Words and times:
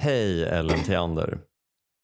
Hej 0.00 0.44
Ellen 0.44 0.84
Theander 0.84 1.40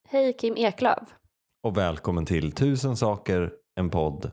Hej 0.08 0.32
Kim 0.32 0.56
Eklöf. 0.56 1.14
och 1.62 1.76
välkommen 1.76 2.26
till 2.26 2.52
Tusen 2.52 2.96
saker, 2.96 3.52
en 3.74 3.90
podd 3.90 4.30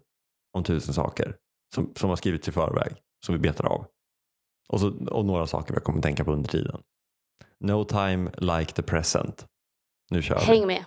om 0.54 0.64
tusen 0.64 0.94
saker 0.94 1.36
som, 1.76 1.94
som 1.96 2.10
har 2.10 2.16
skrivits 2.16 2.48
i 2.48 2.52
förväg 2.52 2.94
som 3.26 3.36
vi 3.36 3.40
betar 3.40 3.66
av. 3.66 3.86
Och, 4.70 4.80
så, 4.80 5.08
och 5.08 5.26
några 5.26 5.48
saker 5.48 5.74
vi 5.74 5.80
kommer 5.80 6.02
tänka 6.02 6.24
på 6.24 6.32
under 6.32 6.50
tiden. 6.50 6.82
No 7.60 7.84
time 7.84 8.32
like 8.38 8.74
the 8.74 8.82
present. 8.82 9.46
Nu 10.10 10.22
kör 10.22 10.40
vi. 10.40 10.46
Häng 10.46 10.68
med. 10.68 10.86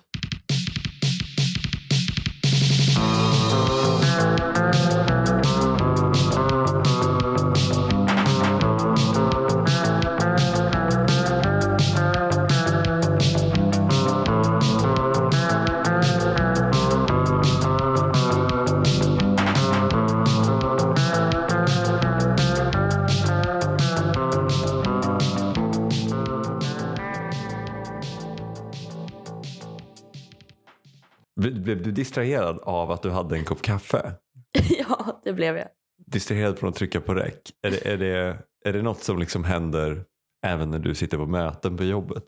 Blev 31.74 31.84
du 31.84 31.92
distraherad 31.92 32.58
av 32.58 32.90
att 32.90 33.02
du 33.02 33.10
hade 33.10 33.36
en 33.36 33.44
kopp 33.44 33.62
kaffe? 33.62 34.14
ja, 34.78 35.20
det 35.24 35.32
blev 35.32 35.56
jag. 35.56 35.68
Distraherad 36.06 36.58
från 36.58 36.70
att 36.70 36.76
trycka 36.76 37.00
på 37.00 37.14
räck? 37.14 37.52
Är 37.62 37.70
det, 37.70 37.86
är 37.86 37.98
det, 37.98 38.38
är 38.64 38.72
det 38.72 38.82
något 38.82 39.02
som 39.02 39.18
liksom 39.18 39.44
händer 39.44 40.04
även 40.46 40.70
när 40.70 40.78
du 40.78 40.94
sitter 40.94 41.16
på 41.16 41.26
möten 41.26 41.76
på 41.76 41.84
jobbet? 41.84 42.24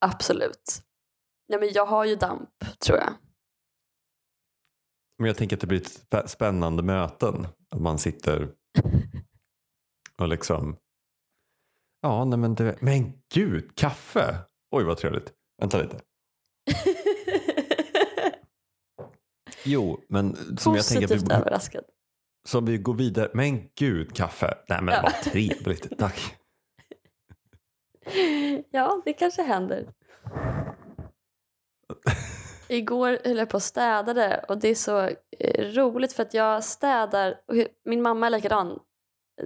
Absolut. 0.00 0.82
Nej, 1.48 1.60
men 1.60 1.72
jag 1.72 1.86
har 1.86 2.04
ju 2.04 2.16
damp, 2.16 2.50
tror 2.78 2.98
jag. 2.98 3.12
Men 5.18 5.26
jag 5.26 5.36
tänker 5.36 5.56
att 5.56 5.60
det 5.60 5.66
blir 5.66 5.80
ett 5.80 6.10
spä- 6.10 6.26
spännande 6.26 6.82
möten. 6.82 7.46
Att 7.70 7.80
man 7.80 7.98
sitter 7.98 8.48
och 10.18 10.28
liksom... 10.28 10.76
Ja, 12.00 12.24
nej 12.24 12.38
men 12.38 12.54
det... 12.54 12.76
Men 12.80 13.12
gud, 13.34 13.76
kaffe! 13.76 14.38
Oj, 14.70 14.84
vad 14.84 14.96
trevligt. 14.98 15.32
Vänta 15.60 15.82
lite. 15.82 16.00
Jo, 19.64 20.00
men 20.08 20.34
som 20.58 20.74
jag 20.74 20.86
tänker 20.86 21.06
Positivt 21.08 21.30
vi, 21.30 21.34
överraskad. 21.34 21.84
som 22.48 22.64
vi 22.64 22.78
går 22.78 22.94
vidare. 22.94 23.30
Men 23.34 23.68
gud, 23.78 24.16
kaffe. 24.16 24.54
Nej 24.68 24.82
men 24.82 24.94
Ja. 24.94 25.00
vad 25.02 25.12
trevligt. 25.32 25.98
Tack. 25.98 26.36
Ja, 28.70 29.02
det 29.04 29.12
kanske 29.12 29.42
händer. 29.42 29.88
Igår 32.68 33.18
höll 33.24 33.38
jag 33.38 33.48
på 33.48 33.54
och 33.56 33.62
städade 33.62 34.44
och 34.48 34.58
det 34.58 34.68
är 34.68 34.74
så 34.74 35.00
eh, 35.38 35.64
roligt 35.74 36.12
för 36.12 36.22
att 36.22 36.34
jag 36.34 36.64
städar, 36.64 37.40
och 37.48 37.54
min 37.84 38.02
mamma 38.02 38.26
är 38.26 38.30
likadan, 38.30 38.78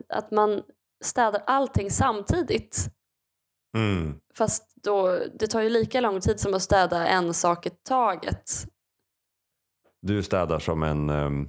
att 0.08 0.30
man 0.30 0.62
städar 1.04 1.42
allting 1.46 1.90
samtidigt. 1.90 2.86
Mm. 3.76 4.14
Fast 4.34 4.72
då, 4.82 5.18
det 5.34 5.46
tar 5.46 5.60
ju 5.60 5.68
lika 5.68 6.00
lång 6.00 6.20
tid 6.20 6.40
som 6.40 6.54
att 6.54 6.62
städa 6.62 7.06
en 7.06 7.34
sak 7.34 7.66
i 7.66 7.70
taget. 7.70 8.50
Du 10.06 10.22
städar 10.22 10.58
som 10.58 10.82
en 10.82 11.10
um, 11.10 11.48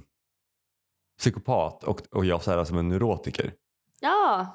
psykopat 1.18 1.84
och, 1.84 2.00
och 2.10 2.24
jag 2.24 2.42
städar 2.42 2.64
som 2.64 2.78
en 2.78 2.88
neurotiker. 2.88 3.54
Ja, 4.00 4.46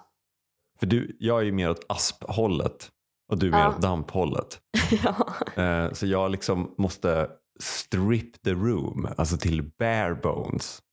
För 0.80 0.86
du, 0.86 1.18
jag 1.20 1.40
är 1.40 1.44
ju 1.44 1.52
mer 1.52 1.70
åt 1.70 1.86
asphållet 1.90 2.92
och 3.32 3.38
du 3.38 3.48
är 3.48 3.52
mer 3.52 3.60
Ja. 3.60 3.70
åt 3.70 3.82
damphållet. 3.82 4.62
ja. 5.04 5.36
Eh, 5.64 5.92
så 5.94 6.06
jag 6.06 6.32
liksom 6.32 6.76
måste 6.78 7.30
strip 7.60 8.42
the 8.42 8.52
room, 8.54 9.08
alltså 9.18 9.38
till 9.38 9.72
bare 9.80 10.16
bones. 10.16 10.84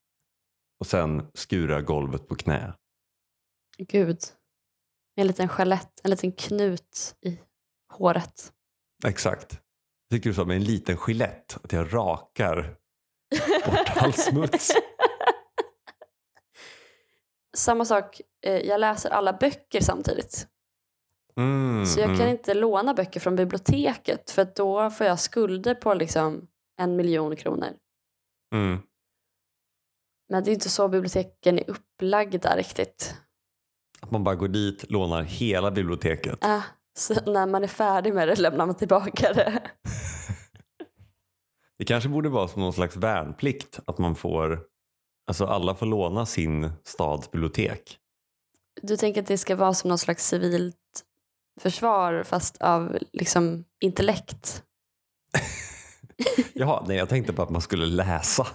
Och 0.80 0.86
sen 0.86 1.26
skura 1.34 1.80
golvet 1.82 2.28
på 2.28 2.34
knä. 2.34 2.74
Gud. 3.78 4.18
Med 5.16 5.22
en 5.22 5.26
liten 5.26 5.48
chalett, 5.48 6.00
en 6.04 6.10
liten 6.10 6.32
knut 6.32 7.16
i 7.20 7.40
håret. 7.92 8.52
Exakt. 9.06 9.60
Tycker 10.10 10.30
du 10.30 10.34
så 10.34 10.44
med 10.44 10.56
en 10.56 10.64
liten 10.64 10.96
gillett 11.08 11.58
att 11.64 11.72
jag 11.72 11.94
rakar 11.94 12.76
bort 13.66 13.96
all 13.96 14.12
smuts. 14.12 14.72
Samma 17.56 17.84
sak, 17.84 18.20
eh, 18.46 18.58
jag 18.58 18.80
läser 18.80 19.10
alla 19.10 19.32
böcker 19.32 19.80
samtidigt. 19.80 20.46
Mm, 21.36 21.86
Så 21.86 22.00
jag 22.00 22.06
kan 22.06 22.20
mm. 22.20 22.28
inte 22.28 22.54
låna 22.54 22.94
böcker 22.94 23.20
från 23.20 23.36
biblioteket 23.36 24.30
för 24.30 24.48
då 24.56 24.90
får 24.90 25.06
jag 25.06 25.20
skulder 25.20 25.74
på 25.74 25.94
liksom 25.94 26.48
en 26.80 26.96
miljon 26.96 27.36
kronor. 27.36 27.68
Mm. 28.54 28.78
Men 30.28 30.44
det 30.44 30.50
är 30.50 30.52
inte 30.52 30.70
så 30.70 30.88
biblioteken 30.88 31.58
är 31.58 31.70
upplagda 31.70 32.56
riktigt. 32.56 33.14
Att 34.00 34.10
man 34.10 34.24
bara 34.24 34.34
går 34.34 34.48
dit, 34.48 34.90
lånar 34.90 35.22
hela 35.22 35.70
biblioteket. 35.70 36.44
Äh, 36.44 36.64
så 36.98 37.14
när 37.14 37.46
man 37.46 37.62
är 37.64 37.68
färdig 37.68 38.14
med 38.14 38.28
det 38.28 38.40
lämnar 38.40 38.66
man 38.66 38.74
tillbaka 38.74 39.32
det. 39.32 39.62
Det 41.80 41.84
kanske 41.84 42.08
borde 42.08 42.28
vara 42.28 42.48
som 42.48 42.62
någon 42.62 42.72
slags 42.72 42.96
värnplikt 42.96 43.80
att 43.84 43.98
man 43.98 44.14
får, 44.14 44.60
alltså 45.26 45.44
alla 45.44 45.74
får 45.74 45.86
låna 45.86 46.26
sin 46.26 46.72
stads 46.84 47.30
bibliotek. 47.30 47.98
Du 48.82 48.96
tänker 48.96 49.20
att 49.22 49.26
det 49.26 49.38
ska 49.38 49.56
vara 49.56 49.74
som 49.74 49.88
någon 49.88 49.98
slags 49.98 50.28
civilt 50.28 51.04
försvar 51.60 52.22
fast 52.22 52.62
av 52.62 52.98
liksom 53.12 53.64
intellekt? 53.80 54.64
Jaha, 56.52 56.84
nej 56.88 56.96
jag 56.96 57.08
tänkte 57.08 57.32
på 57.32 57.42
att 57.42 57.50
man 57.50 57.62
skulle 57.62 57.86
läsa. 57.86 58.46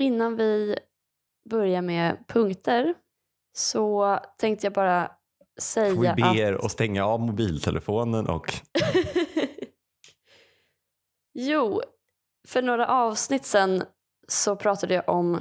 Innan 0.00 0.36
vi 0.36 0.76
börjar 1.50 1.82
med 1.82 2.24
punkter 2.28 2.94
så 3.56 4.18
tänkte 4.38 4.66
jag 4.66 4.72
bara 4.72 5.10
säga 5.60 5.94
Får 5.94 6.02
vi 6.02 6.22
be 6.22 6.30
att... 6.30 6.36
er 6.36 6.64
att 6.64 6.72
stänga 6.72 7.06
av 7.06 7.20
mobiltelefonen 7.20 8.26
och 8.26 8.54
jo, 11.34 11.82
för 12.48 12.62
några 12.62 12.86
avsnitt 12.88 13.44
sen 13.44 13.82
så 14.28 14.56
pratade 14.56 14.94
jag 14.94 15.08
om 15.08 15.40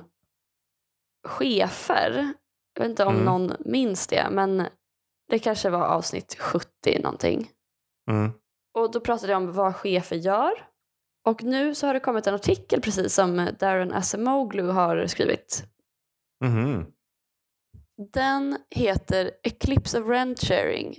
chefer. 1.27 2.33
Jag 2.73 2.81
vet 2.83 2.89
inte 2.89 3.05
om 3.05 3.13
Mm. 3.15 3.25
någon 3.25 3.53
minns 3.59 4.07
det, 4.07 4.27
men 4.31 4.67
det 5.29 5.39
kanske 5.39 5.69
var 5.69 5.85
avsnitt 5.87 6.35
70 6.39 6.99
någonting. 7.03 7.51
mm. 8.11 8.31
Och 8.73 8.91
då 8.91 8.99
pratade 8.99 9.31
jag 9.31 9.41
om 9.41 9.51
vad 9.53 9.75
chefer 9.75 10.15
gör. 10.15 10.67
Och 11.27 11.43
nu 11.43 11.75
så 11.75 11.87
har 11.87 11.93
det 11.93 11.99
kommit 11.99 12.27
en 12.27 12.33
artikel 12.35 12.81
precis 12.81 13.13
som 13.15 13.49
Darren 13.59 13.93
Acemoglu 13.93 14.63
har 14.69 15.07
skrivit. 15.07 15.63
Mhm. 16.43 16.85
Den 18.13 18.57
heter 18.69 19.31
Eclipse 19.43 19.99
of 20.01 20.07
Rent 20.07 20.39
Sharing. 20.39 20.97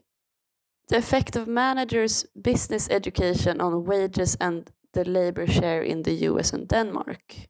The 0.91 0.97
effect 0.97 1.37
of 1.37 1.47
managers 1.49 2.25
business 2.45 2.91
education 2.91 3.61
on 3.61 3.85
wages 3.85 4.37
and 4.41 4.71
the 4.95 5.05
labor 5.05 5.47
share 5.47 5.85
in 5.85 6.05
the 6.05 6.25
US 6.25 6.55
and 6.55 6.69
Denmark. 6.69 7.49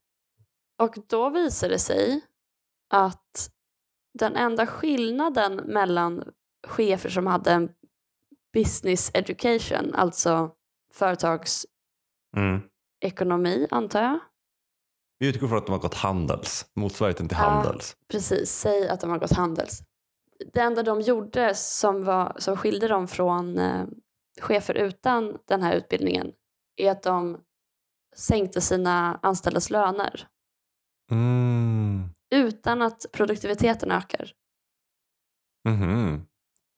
Och 0.79 0.95
då 1.09 1.31
visar 1.31 1.69
det 1.69 1.79
sig 1.79 2.21
att 2.91 3.51
den 4.19 4.37
enda 4.37 4.67
skillnaden 4.67 5.57
mellan 5.57 6.25
chefer 6.67 7.09
som 7.11 7.27
hade 7.27 7.53
en 7.53 7.69
business 8.55 9.11
education, 9.15 9.95
alltså 9.95 10.51
företagsekonomi 10.93 11.67
Mm. 13.57 13.69
antar 13.71 14.03
jag, 14.03 14.19
Vi 15.19 15.29
utgår 15.29 15.49
från 15.49 15.59
att 15.59 15.67
de 15.67 15.73
har 15.73 15.79
gått 15.81 15.95
Handels, 15.95 16.67
motsvarigheten 16.75 17.29
till 17.29 17.37
Ja. 17.41 17.45
Handels. 17.45 17.97
Precis, 18.09 18.51
säg 18.53 18.89
att 18.89 19.01
de 19.01 19.11
har 19.11 19.19
gått 19.19 19.33
Handels. 19.33 19.81
Det 20.53 20.61
enda 20.61 20.83
de 20.83 21.01
gjorde 21.01 21.55
som, 21.55 22.05
var, 22.05 22.37
som 22.39 22.57
skilde 22.57 22.89
dem 22.89 23.09
från 23.09 23.59
eh, 23.59 23.85
chefer 24.41 24.75
utan 24.75 25.39
den 25.45 25.63
här 25.63 25.75
utbildningen 25.75 26.33
är 26.83 26.91
att 26.91 27.03
de 27.03 27.41
sänkte 28.17 28.61
sina 28.61 29.19
anställdas 29.23 29.71
löner 29.71 30.29
Mm. 31.11 32.05
utan 32.31 32.83
att 32.83 33.07
produktiviteten 33.13 33.91
ökar. 33.91 34.33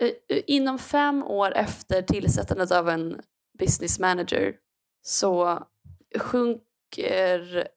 Eh, 0.03 0.43
Inom 0.47 0.79
fem 0.79 1.23
år 1.25 1.53
efter 1.53 2.03
tillsättandet 2.03 2.71
av 2.73 2.89
en 2.89 3.21
business 3.59 3.99
manager 3.99 4.57
så 5.03 5.63
sjunker 6.19 7.69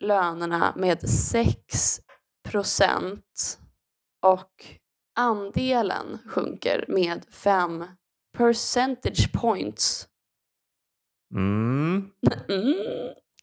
lönerna 0.00 0.72
med 0.76 1.08
6 1.10 2.00
procent 2.48 3.58
och 4.22 4.64
andelen 5.16 6.18
sjunker 6.26 6.84
med 6.88 7.24
5 7.30 7.84
percentage 8.38 9.32
points. 9.32 10.08
Mm. 11.34 12.10
Mm. 12.48 12.74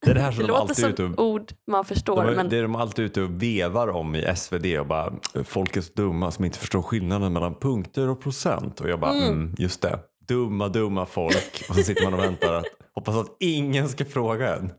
Det 0.01 0.09
är 0.11 0.13
det 0.13 0.19
här 0.21 0.31
som 0.31 0.41
Det 0.41 0.47
de 0.47 0.51
låter 0.51 0.61
alltid 0.61 0.75
som 0.77 0.89
ute 0.89 1.03
och 1.03 1.25
ord 1.25 1.51
man 1.67 1.85
förstår. 1.85 2.25
De, 2.25 2.35
men 2.35 2.49
Det 2.49 2.57
är 2.57 2.61
de 2.61 2.75
alltid 2.75 3.05
ute 3.05 3.21
och 3.21 3.43
vevar 3.43 3.87
om 3.87 4.15
i 4.15 4.35
SvD 4.35 4.79
och 4.79 4.87
bara 4.87 5.13
folk 5.43 5.77
är 5.77 5.81
så 5.81 5.93
dumma 5.93 6.31
som 6.31 6.45
inte 6.45 6.59
förstår 6.59 6.81
skillnaden 6.81 7.33
mellan 7.33 7.55
punkter 7.59 8.09
och 8.09 8.21
procent. 8.21 8.81
Och 8.81 8.89
jag 8.89 8.99
bara, 8.99 9.13
Mm. 9.13 9.27
mm, 9.33 9.55
just 9.57 9.81
det. 9.81 9.99
Dumma, 10.27 10.67
dumma 10.67 11.05
folk. 11.05 11.65
Och 11.69 11.75
så 11.75 11.83
sitter 11.83 12.03
man 12.03 12.13
och 12.13 12.19
väntar 12.19 12.53
att 12.53 12.65
hoppas 12.95 13.15
att 13.15 13.35
ingen 13.39 13.89
ska 13.89 14.05
fråga 14.05 14.55
en. 14.55 14.73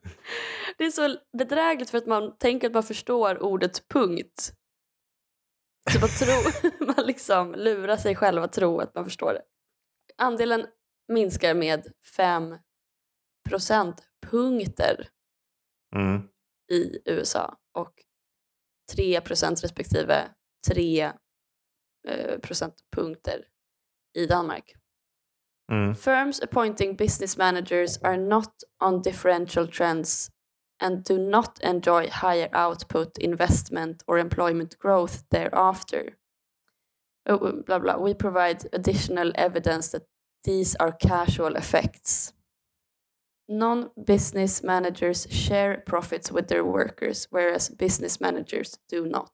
Det 0.78 0.84
är 0.84 0.90
så 0.90 1.16
bedrägligt 1.38 1.90
för 1.90 1.98
att 1.98 2.06
man 2.06 2.36
tänker 2.38 2.66
att 2.66 2.74
man 2.74 2.82
förstår 2.82 3.42
ordet 3.42 3.88
punkt. 3.88 4.52
Så 5.90 6.00
man, 6.00 6.08
tror, 6.08 6.86
man 6.96 7.06
liksom 7.06 7.54
lurar 7.54 7.96
sig 7.96 8.16
själv 8.16 8.42
att 8.42 8.52
tro 8.52 8.80
att 8.80 8.94
man 8.94 9.04
förstår 9.04 9.32
det. 9.32 9.42
Andelen 10.24 10.66
minskar 11.12 11.54
med 11.54 11.86
5 12.16 12.54
procentpunkter 13.48 15.08
Mm. 15.96 16.28
i 16.72 16.98
USA 17.04 17.56
och 17.78 17.92
3 18.92 19.20
procent 19.20 19.64
respektive 19.64 20.30
3 20.68 21.12
eh, 22.08 22.38
procentpunkter 22.42 23.44
i 24.14 24.26
Danmark. 24.26 24.74
Mm. 25.72 25.94
Firms 25.94 26.40
appointing 26.40 26.96
business 26.96 27.36
managers 27.36 27.98
are 28.02 28.16
not 28.16 28.54
on 28.84 29.02
differential 29.02 29.68
trends 29.68 30.30
and 30.82 31.04
do 31.04 31.18
not 31.18 31.58
enjoy 31.60 32.08
higher 32.10 32.48
output, 32.52 33.18
investment, 33.18 34.02
or 34.06 34.18
employment 34.18 34.78
growth 34.78 35.28
thereafter. 35.30 36.14
Oh, 37.30 37.62
blah, 37.66 37.78
blah. 37.78 37.96
We 37.96 38.14
provide 38.14 38.68
additional 38.72 39.32
evidence 39.34 39.88
that 39.92 40.02
these 40.44 40.76
are 40.80 40.92
casual 40.92 41.56
effects. 41.56 42.32
Non 43.48 43.90
business 44.06 44.62
managers 44.62 45.26
share 45.30 45.82
profits 45.86 46.32
with 46.32 46.46
their 46.48 46.64
workers, 46.64 47.26
whereas 47.30 47.68
business 47.68 48.20
managers 48.20 48.78
do 48.88 49.06
not. 49.06 49.32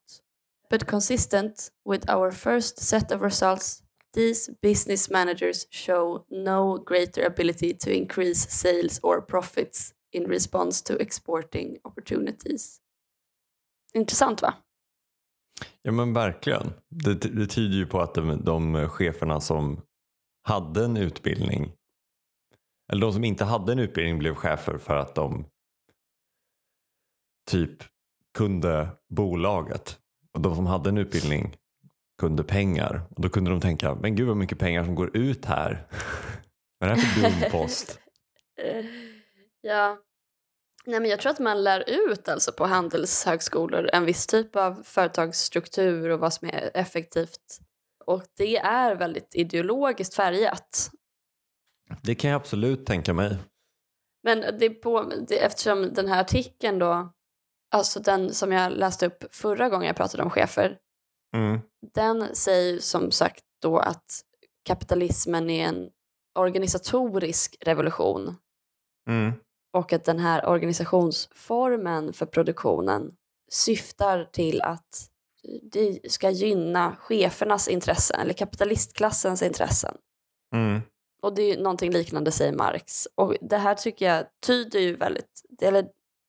But 0.71 0.87
consistent 0.87 1.71
with 1.85 2.11
our 2.11 2.33
first 2.33 2.79
set 2.79 3.13
of 3.13 3.23
results, 3.23 3.83
these 4.15 4.51
business 4.63 5.11
managers 5.11 5.67
show 5.71 6.25
no 6.31 6.79
greater 6.79 7.27
ability 7.27 7.75
to 7.75 7.91
increase 7.91 8.51
sales 8.51 9.01
or 9.03 9.21
profits 9.21 9.95
in 10.13 10.25
response 10.25 10.83
to 10.83 11.03
exporting 11.03 11.79
opportunities. 11.85 12.81
Intressant 13.95 14.43
va? 14.43 14.55
Ja 15.83 15.93
men 15.93 16.13
verkligen. 16.13 16.73
Det, 16.89 17.15
det 17.15 17.47
tyder 17.47 17.77
ju 17.77 17.87
på 17.87 18.01
att 18.01 18.15
de, 18.15 18.45
de 18.45 18.89
cheferna 18.89 19.41
som 19.41 19.81
hade 20.43 20.85
en 20.85 20.97
utbildning 20.97 21.73
eller 22.93 23.01
de 23.01 23.13
som 23.13 23.25
inte 23.25 23.45
hade 23.45 23.73
en 23.73 23.79
utbildning 23.79 24.19
blev 24.19 24.35
chefer 24.35 24.79
för 24.79 24.97
att 24.97 25.15
de 25.15 25.47
typ 27.51 27.83
kunde 28.35 28.89
bolaget. 29.09 29.99
Och 30.33 30.41
de 30.41 30.55
som 30.55 30.67
hade 30.67 30.89
en 30.89 30.99
utbildning 30.99 31.57
kunde 32.21 32.45
pengar. 32.45 33.03
Och 33.11 33.23
då 33.23 33.29
kunde 33.29 33.51
de 33.51 33.61
tänka, 33.61 33.95
men 33.95 34.17
gud 34.17 34.29
vad 34.29 34.37
mycket 34.37 34.59
pengar 34.59 34.85
som 34.85 34.95
går 34.95 35.17
ut 35.17 35.45
här. 35.45 35.87
Vad 36.81 36.91
är 36.91 36.95
det 36.95 37.01
här 37.01 37.09
för 37.09 37.41
dum 37.41 37.51
post? 37.51 37.99
Ja. 39.61 39.99
Nej, 40.87 41.01
men 41.01 41.11
jag 41.11 41.21
tror 41.21 41.33
att 41.33 41.39
man 41.39 41.65
lär 41.65 41.85
ut 41.87 42.29
alltså 42.29 42.53
på 42.53 42.67
handelshögskolor 42.67 43.91
en 43.93 44.05
viss 44.05 44.27
typ 44.27 44.57
av 44.57 44.83
företagsstruktur 44.85 46.11
och 46.11 46.21
vad 46.21 46.33
som 46.33 46.49
är 46.49 46.71
effektivt. 46.75 47.59
Och 48.05 48.23
det 48.37 48.57
är 48.57 48.95
väldigt 48.95 49.35
ideologiskt 49.35 50.15
färgat. 50.15 50.91
Det 52.03 52.15
kan 52.15 52.31
jag 52.31 52.41
absolut 52.41 52.87
tänka 52.87 53.15
mig. 53.15 53.37
Men 54.25 54.59
det 54.59 54.71
på, 54.71 55.13
det, 55.29 55.39
eftersom 55.39 55.95
den 55.95 56.09
här 56.09 56.21
artikeln 56.21 56.79
då, 56.79 57.13
alltså 57.75 58.01
den 58.01 58.35
som 58.35 58.53
jag 58.53 58.73
läste 58.73 59.07
upp 59.07 59.25
förra 59.31 59.69
gången 59.69 59.87
jag 59.87 59.97
pratade 59.97 60.23
om 60.23 60.31
chefer, 60.31 60.79
Mm. 61.37 61.61
den 61.95 62.35
säger 62.37 62.79
som 62.79 63.11
sagt 63.11 63.45
då 63.63 63.79
att 63.79 64.21
kapitalismen 64.65 65.51
är 65.51 65.69
en 65.69 65.91
organisatorisk 66.39 67.57
revolution 67.61 68.37
Mm. 69.09 69.33
och 69.77 69.93
att 69.93 70.05
den 70.05 70.19
här 70.19 70.47
organisationsformen 70.47 72.13
för 72.13 72.27
produktionen 72.27 73.13
syftar 73.53 74.25
till 74.33 74.63
att 74.63 75.09
det 75.73 76.13
ska 76.13 76.31
gynna 76.31 76.97
chefernas 76.97 77.69
intressen 77.69 78.21
eller 78.21 78.33
kapitalistklassens 78.35 79.43
intressen. 79.43 79.97
Mm. 80.55 80.81
Och 81.23 81.35
det 81.35 81.43
är 81.43 81.59
någonting 81.59 81.93
liknande 81.93 82.31
säger 82.31 82.53
Marx. 82.53 83.09
Och 83.15 83.37
det 83.41 83.57
här 83.57 83.75
tycker 83.75 84.07
jag 84.15 84.25
tyder 84.47 84.79
ju 84.81 84.97
väldigt, 84.97 85.43
eller 85.63 85.87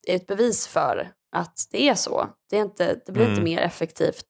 är 0.07 0.15
ett 0.15 0.27
bevis 0.27 0.67
för 0.67 1.11
att 1.35 1.67
det 1.71 1.89
är 1.89 1.95
så. 1.95 2.27
Det, 2.49 2.57
är 2.57 2.61
inte, 2.61 2.99
det 3.05 3.11
blir 3.11 3.23
inte 3.23 3.31
Mm. 3.41 3.43
mer 3.43 3.59
effektivt. 3.59 4.25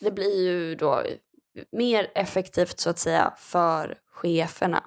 Det 0.00 0.10
blir 0.10 0.42
ju 0.42 0.74
då 0.74 1.02
mer 1.72 2.10
effektivt 2.14 2.80
så 2.80 2.90
att 2.90 2.98
säga 2.98 3.34
för 3.38 3.98
cheferna. 4.12 4.82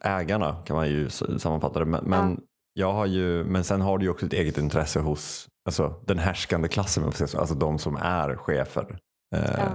ägarna 0.00 0.62
kan 0.66 0.76
man 0.76 0.88
ju 0.88 1.10
sammanfatta 1.10 1.78
det. 1.78 1.84
Men, 1.84 2.04
men, 2.04 2.40
jag 2.72 2.92
har 2.92 3.06
ju, 3.06 3.44
men 3.44 3.64
sen 3.64 3.80
har 3.80 3.98
du 3.98 4.04
ju 4.04 4.10
också 4.10 4.26
ett 4.26 4.32
eget 4.32 4.58
intresse 4.58 5.00
hos 5.00 5.48
alltså, 5.64 5.94
den 6.06 6.18
härskande 6.18 6.68
klassen, 6.68 7.04
alltså 7.04 7.54
de 7.54 7.78
som 7.78 7.96
är 7.96 8.36
chefer. 8.36 8.98
Eh, 9.36 9.54
Ja. 9.58 9.70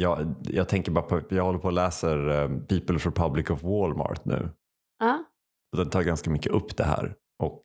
Jag, 0.00 0.34
jag 0.42 0.68
tänker 0.68 0.92
bara 0.92 1.04
på, 1.04 1.20
jag 1.28 1.44
håller 1.44 1.58
på 1.58 1.66
och 1.66 1.72
läser 1.72 2.28
eh, 2.28 2.48
People's 2.48 3.04
Republic 3.04 3.50
of 3.50 3.62
Walmart 3.62 4.24
nu. 4.24 4.48
Ja, 4.98 5.24
Och 5.72 5.78
Den 5.78 5.90
tar 5.90 6.02
ganska 6.02 6.30
mycket 6.30 6.52
upp 6.52 6.76
det 6.76 6.84
här 6.84 7.14
och 7.42 7.62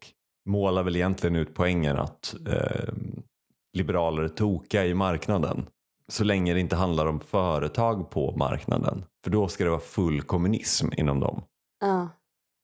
målar 0.49 0.83
väl 0.83 0.95
egentligen 0.95 1.35
ut 1.35 1.53
poängen 1.55 1.97
att 1.97 2.35
eh, 2.47 2.93
liberaler 3.77 4.23
är 4.23 4.27
tokiga 4.27 4.85
i 4.85 4.93
marknaden. 4.93 5.65
Så 6.07 6.23
länge 6.23 6.53
det 6.53 6.59
inte 6.59 6.75
handlar 6.75 7.05
om 7.05 7.19
företag 7.19 8.09
på 8.09 8.35
marknaden. 8.37 9.05
För 9.23 9.31
då 9.31 9.47
ska 9.47 9.63
det 9.63 9.69
vara 9.69 9.79
full 9.79 10.21
kommunism 10.21 10.87
inom 10.97 11.19
dem. 11.19 11.43
ja, 11.79 12.09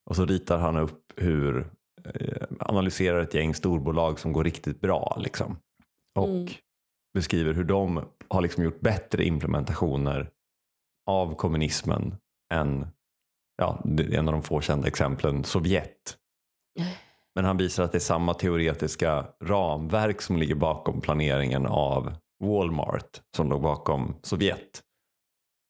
Och 0.10 0.16
så 0.16 0.26
ritar 0.26 0.58
han 0.58 0.78
upp 0.78 1.14
hur, 1.16 1.72
eh, 2.06 2.48
analyserar 2.60 3.20
ett 3.20 3.34
gäng 3.34 3.54
storbolag 3.54 4.20
som 4.20 4.34
går 4.34 4.44
riktigt 4.44 4.82
bra. 4.82 5.18
Liksom. 5.20 5.58
Och 6.16 6.28
Mm. 6.30 6.48
beskriver 7.14 7.54
hur 7.54 7.64
de 7.64 8.06
har 8.30 8.42
liksom 8.42 8.64
gjort 8.64 8.82
bättre 8.82 9.26
implementationer 9.26 10.30
av 11.10 11.36
kommunismen 11.36 12.16
än, 12.54 12.88
ja, 13.58 13.84
en 14.12 14.28
av 14.28 14.34
de 14.34 14.44
få 14.44 14.62
kända 14.62 14.88
exemplen, 14.88 15.44
Sovjet. 15.44 16.18
Men 17.36 17.46
han 17.46 17.58
visar 17.58 17.84
att 17.84 17.92
det 17.92 17.98
är 17.98 18.00
samma 18.00 18.34
teoretiska 18.34 19.26
ramverk 19.44 20.22
som 20.22 20.38
ligger 20.38 20.56
bakom 20.56 21.02
planeringen 21.02 21.66
av 21.66 22.14
Walmart 22.44 23.22
som 23.36 23.50
låg 23.50 23.62
bakom 23.62 24.16
Sovjet. 24.22 24.84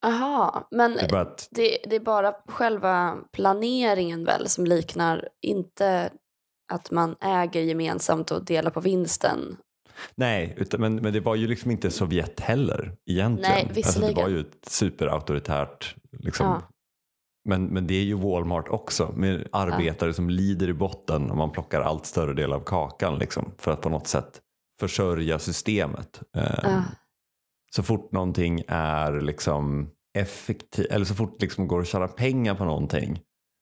Aha, 0.06 0.68
men 0.72 0.94
Det 0.94 1.02
är 1.02 1.10
bara 1.10 1.22
att 1.22 1.48
det, 1.52 1.78
det 1.90 1.96
är 1.96 2.00
bara 2.00 2.36
själva 2.48 3.18
planeringen 3.34 4.26
väl 4.26 4.50
som 4.50 4.66
liknar, 4.66 5.30
inte 5.42 6.12
att 6.72 6.92
man 6.92 7.16
äger 7.22 7.62
gemensamt 7.62 8.32
och 8.32 8.46
delar 8.46 8.72
på 8.72 8.80
vinsten. 8.80 9.58
Nej, 10.16 10.54
utan, 10.58 10.82
men, 10.82 10.96
men 10.96 11.14
det 11.14 11.20
var 11.20 11.36
ju 11.36 11.48
liksom 11.48 11.72
inte 11.72 11.92
Sovjet 11.92 12.40
heller 12.40 12.96
egentligen. 13.06 13.52
Nej, 13.52 13.62
alltså, 13.62 13.74
det 13.74 13.88
visserligen. 13.88 14.24
var 14.24 14.30
ju 14.30 14.40
ett 14.40 14.66
superauktoritärt 14.68 15.96
liksom. 16.20 16.46
Ja. 16.46 16.62
Men, 17.50 17.66
men 17.66 17.88
det 17.88 17.94
är 17.94 18.04
ju 18.04 18.14
Walmart 18.14 18.70
också 18.70 19.14
med 19.16 19.48
arbetare 19.52 20.14
som 20.14 20.30
lider 20.30 20.70
i 20.70 20.74
botten 20.74 21.32
och 21.32 21.38
man 21.38 21.52
plockar 21.52 21.82
allt 21.82 22.06
större 22.06 22.34
del 22.34 22.54
av 22.54 22.60
kakan 22.60 23.18
liksom, 23.20 23.52
för 23.58 23.72
att 23.72 23.82
på 23.82 23.90
något 23.90 24.08
sätt 24.08 24.42
försörja 24.80 25.40
systemet. 25.40 26.22
Eh, 26.38 26.44
Ja. 26.64 26.84
Så 27.76 27.84
fort 27.84 28.12
någonting 28.12 28.64
är 28.68 29.22
liksom 29.22 29.90
effektivt, 30.18 30.86
eller 30.92 31.06
så 31.06 31.16
fort 31.16 31.40
det 31.40 31.46
liksom 31.46 31.68
går 31.68 31.82
att 31.82 31.88
tjäna 31.88 32.08
pengar 32.08 32.56
på 32.56 32.66
någonting 32.66 33.20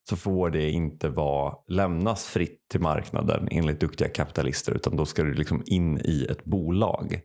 så 0.10 0.16
får 0.16 0.50
det 0.50 0.72
inte 0.72 1.10
vara, 1.10 1.56
lämnas 1.68 2.26
fritt 2.26 2.70
till 2.72 2.82
marknaden 2.82 3.48
enligt 3.52 3.80
duktiga 3.80 4.10
kapitalister 4.10 4.72
utan 4.74 4.96
då 4.96 5.06
ska 5.06 5.24
det 5.24 5.34
liksom 5.34 5.64
in 5.66 5.98
i 5.98 6.28
ett 6.30 6.46
bolag. 6.46 7.22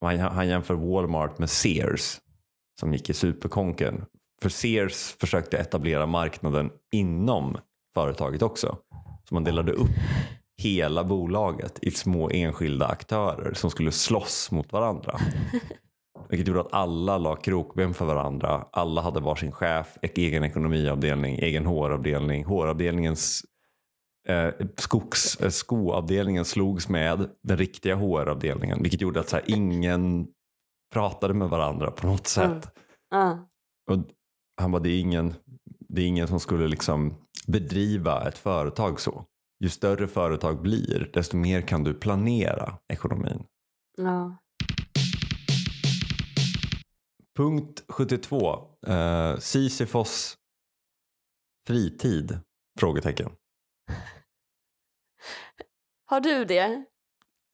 Och 0.00 0.10
Han, 0.10 0.18
han 0.18 0.48
jämför 0.48 0.74
Walmart 0.74 1.38
med 1.38 1.50
Sears 1.50 2.20
som 2.80 2.92
gick 2.92 3.10
i 3.10 3.14
superkonken. 3.14 4.04
För 4.42 4.48
Sears 4.48 5.16
försökte 5.20 5.58
etablera 5.58 6.06
marknaden 6.06 6.70
inom 6.92 7.58
företaget 7.94 8.42
också. 8.42 8.78
Så 9.28 9.34
man 9.34 9.44
delade 9.44 9.72
upp 9.72 9.90
hela 10.62 11.04
bolaget 11.04 11.78
i 11.82 11.90
små 11.90 12.30
enskilda 12.30 12.86
aktörer 12.86 13.54
som 13.54 13.70
skulle 13.70 13.92
slåss 13.92 14.50
mot 14.50 14.72
varandra. 14.72 15.20
Vilket 16.34 16.48
gjorde 16.48 16.60
att 16.60 16.72
alla 16.72 17.18
la 17.18 17.36
krokben 17.36 17.94
för 17.94 18.04
varandra. 18.04 18.68
Alla 18.72 19.00
hade 19.00 19.20
varsin 19.20 19.52
chef, 19.52 19.98
egen 20.02 20.44
ekonomiavdelning, 20.44 21.38
egen 21.38 21.66
HR-avdelning. 21.66 22.44
HR-avdelningens 22.44 23.42
eh, 24.28 24.50
skogs, 24.76 25.36
eh, 25.40 25.50
skoavdelningen 25.50 26.44
slogs 26.44 26.88
med 26.88 27.30
den 27.42 27.56
riktiga 27.56 27.96
HR-avdelningen. 27.96 28.82
Vilket 28.82 29.00
gjorde 29.00 29.20
att 29.20 29.28
så 29.28 29.36
här, 29.36 29.44
ingen 29.46 30.26
pratade 30.92 31.34
med 31.34 31.48
varandra 31.48 31.90
på 31.90 32.06
något 32.06 32.26
sätt. 32.26 32.46
Mm. 32.46 32.62
Ja. 33.10 33.48
Och 33.90 33.98
han 34.60 34.70
bara, 34.70 34.82
det 34.82 34.90
är 34.90 35.00
ingen, 35.00 35.34
det 35.88 36.02
är 36.02 36.06
ingen 36.06 36.28
som 36.28 36.40
skulle 36.40 36.68
liksom 36.68 37.14
bedriva 37.46 38.28
ett 38.28 38.38
företag 38.38 39.00
så. 39.00 39.24
ju 39.60 39.68
större 39.68 40.06
företag 40.06 40.62
blir, 40.62 41.10
desto 41.12 41.36
mer 41.36 41.60
kan 41.60 41.84
du 41.84 41.94
planera 41.94 42.78
ekonomin. 42.92 43.44
Ja. 43.96 44.36
Punkt 47.36 47.84
72. 47.88 48.68
Uh, 48.88 49.38
Sisyfos 49.38 50.38
fritid? 51.66 52.38
Frågetecken. 52.80 53.32
Har 56.06 56.20
du 56.20 56.44
det? 56.44 56.84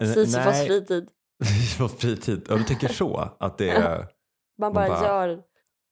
Eh, 0.02 0.12
Sisyfos 0.12 0.66
fritid. 0.66 1.10
Sisyfos 1.44 1.94
fritid. 1.94 2.46
Ja, 2.48 2.56
du 2.56 2.64
tänker 2.64 2.88
så? 2.88 3.16
Att 3.40 3.58
det 3.58 3.70
är... 3.70 4.08
Man 4.58 4.72
bara, 4.72 4.88
bara- 4.88 5.02
gör, 5.04 5.42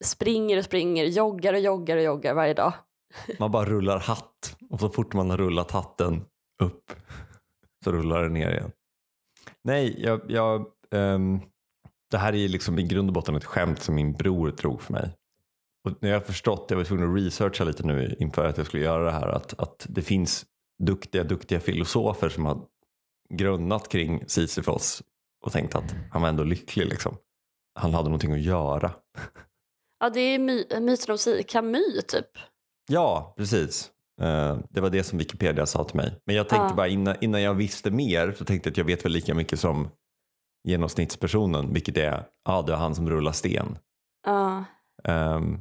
springer 0.04 0.58
och 0.58 0.64
springer, 0.64 1.04
joggar 1.04 1.52
och 1.54 1.60
joggar 1.60 1.96
och 1.96 2.02
joggar 2.02 2.34
varje 2.34 2.54
dag. 2.54 2.72
Man 3.38 3.50
bara 3.50 3.64
rullar 3.64 3.98
hatt 3.98 4.56
och 4.70 4.80
så 4.80 4.88
fort 4.90 5.14
man 5.14 5.30
har 5.30 5.36
rullat 5.36 5.70
hatten 5.70 6.24
upp 6.62 6.92
så 7.84 7.92
rullar 7.92 8.22
den 8.22 8.32
ner 8.32 8.50
igen. 8.50 8.72
Nej, 9.64 10.02
jag, 10.02 10.30
jag, 10.30 10.66
ehm, 10.90 11.40
det 12.10 12.18
här 12.18 12.34
är 12.34 12.48
liksom 12.48 12.78
i 12.78 12.82
grund 12.82 13.08
och 13.08 13.12
botten 13.14 13.34
ett 13.34 13.44
skämt 13.44 13.82
som 13.82 13.94
min 13.94 14.12
bror 14.12 14.50
drog 14.50 14.82
för 14.82 14.92
mig. 14.92 15.14
Och 15.84 15.94
när 16.00 16.08
jag 16.10 16.16
har 16.16 16.24
förstått, 16.24 16.66
jag 16.68 16.76
var 16.76 16.84
tvungen 16.84 17.10
att 17.10 17.16
researcha 17.24 17.64
lite 17.64 17.82
nu 17.86 18.16
inför 18.18 18.44
att 18.44 18.56
jag 18.56 18.66
skulle 18.66 18.82
göra 18.84 19.04
det 19.04 19.10
här, 19.12 19.28
att, 19.28 19.60
att 19.60 19.86
det 19.88 20.02
finns 20.02 20.46
duktiga, 20.82 21.24
duktiga 21.24 21.60
filosofer 21.60 22.28
som 22.28 22.46
har 22.46 22.60
grunnat 23.34 23.88
kring 23.88 24.24
Sisyfos 24.26 25.02
och 25.44 25.52
tänkt 25.52 25.74
att 25.74 25.94
han 26.12 26.22
var 26.22 26.28
ändå 26.28 26.44
lycklig. 26.44 26.86
Liksom. 26.86 27.16
Han 27.74 27.94
hade 27.94 28.04
någonting 28.08 28.32
att 28.32 28.40
göra. 28.40 28.92
Ja, 30.00 30.10
det 30.10 30.20
är 30.20 30.38
my- 30.38 30.66
myten 30.80 31.10
om 31.12 31.18
Si- 31.18 31.42
Camus 31.48 32.04
typ. 32.08 32.26
Ja, 32.88 33.34
precis. 33.36 33.90
Eh, 34.20 34.58
det 34.70 34.80
var 34.80 34.90
det 34.90 35.02
som 35.04 35.18
Wikipedia 35.18 35.66
sa 35.66 35.84
till 35.84 35.96
mig. 35.96 36.20
Men 36.24 36.36
jag 36.36 36.48
tänkte 36.48 36.66
Ja. 36.70 36.74
bara 36.74 36.88
innan, 36.88 37.16
innan 37.20 37.42
jag 37.42 37.54
visste 37.54 37.90
mer 37.90 38.32
så 38.38 38.44
tänkte 38.44 38.68
jag 38.68 38.72
att 38.72 38.78
jag 38.78 38.84
vet 38.84 39.04
väl 39.04 39.12
lika 39.12 39.34
mycket 39.34 39.60
som 39.60 39.88
genomsnittspersonen, 40.68 41.72
vilket 41.72 41.96
är, 41.96 42.24
ja 42.44 42.62
det 42.62 42.72
är 42.72 42.76
han 42.76 42.94
som 42.94 43.10
rullar 43.10 43.32
sten. 43.32 43.78
Ja. 44.26 44.64
Ehm, 45.04 45.58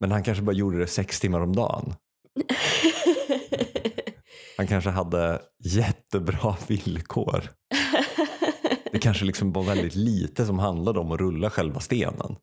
men 0.00 0.12
han 0.12 0.22
kanske 0.22 0.42
bara 0.42 0.52
gjorde 0.52 0.78
det 0.78 0.86
sex 0.86 1.20
timmar 1.20 1.40
om 1.40 1.56
dagen. 1.56 1.94
Han 4.56 4.66
kanske 4.66 4.90
hade 4.90 5.42
jättebra 5.64 6.56
villkor. 6.66 7.42
Det 8.92 8.98
kanske 8.98 9.24
liksom 9.24 9.52
var 9.52 9.62
väldigt 9.62 9.94
lite 9.94 10.46
som 10.46 10.58
handlade 10.58 11.00
om 11.00 11.12
att 11.12 11.20
rulla 11.20 11.50
själva 11.50 11.80
stenen. 11.80 12.36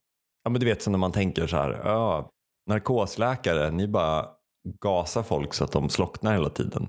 Ja 0.44 0.50
men 0.50 0.60
du 0.60 0.66
vet 0.66 0.82
som 0.82 0.92
när 0.92 0.98
man 0.98 1.12
tänker 1.12 1.48
så 1.48 1.58
här, 1.58 1.82
ja, 1.84 2.30
narkosläkare, 2.70 3.72
ni 3.72 3.88
bara 3.88 4.26
gasar 4.82 5.24
folk 5.24 5.54
så 5.54 5.64
att 5.64 5.72
de 5.72 5.90
slocknar 5.90 6.34
hela 6.34 6.50
tiden. 6.50 6.88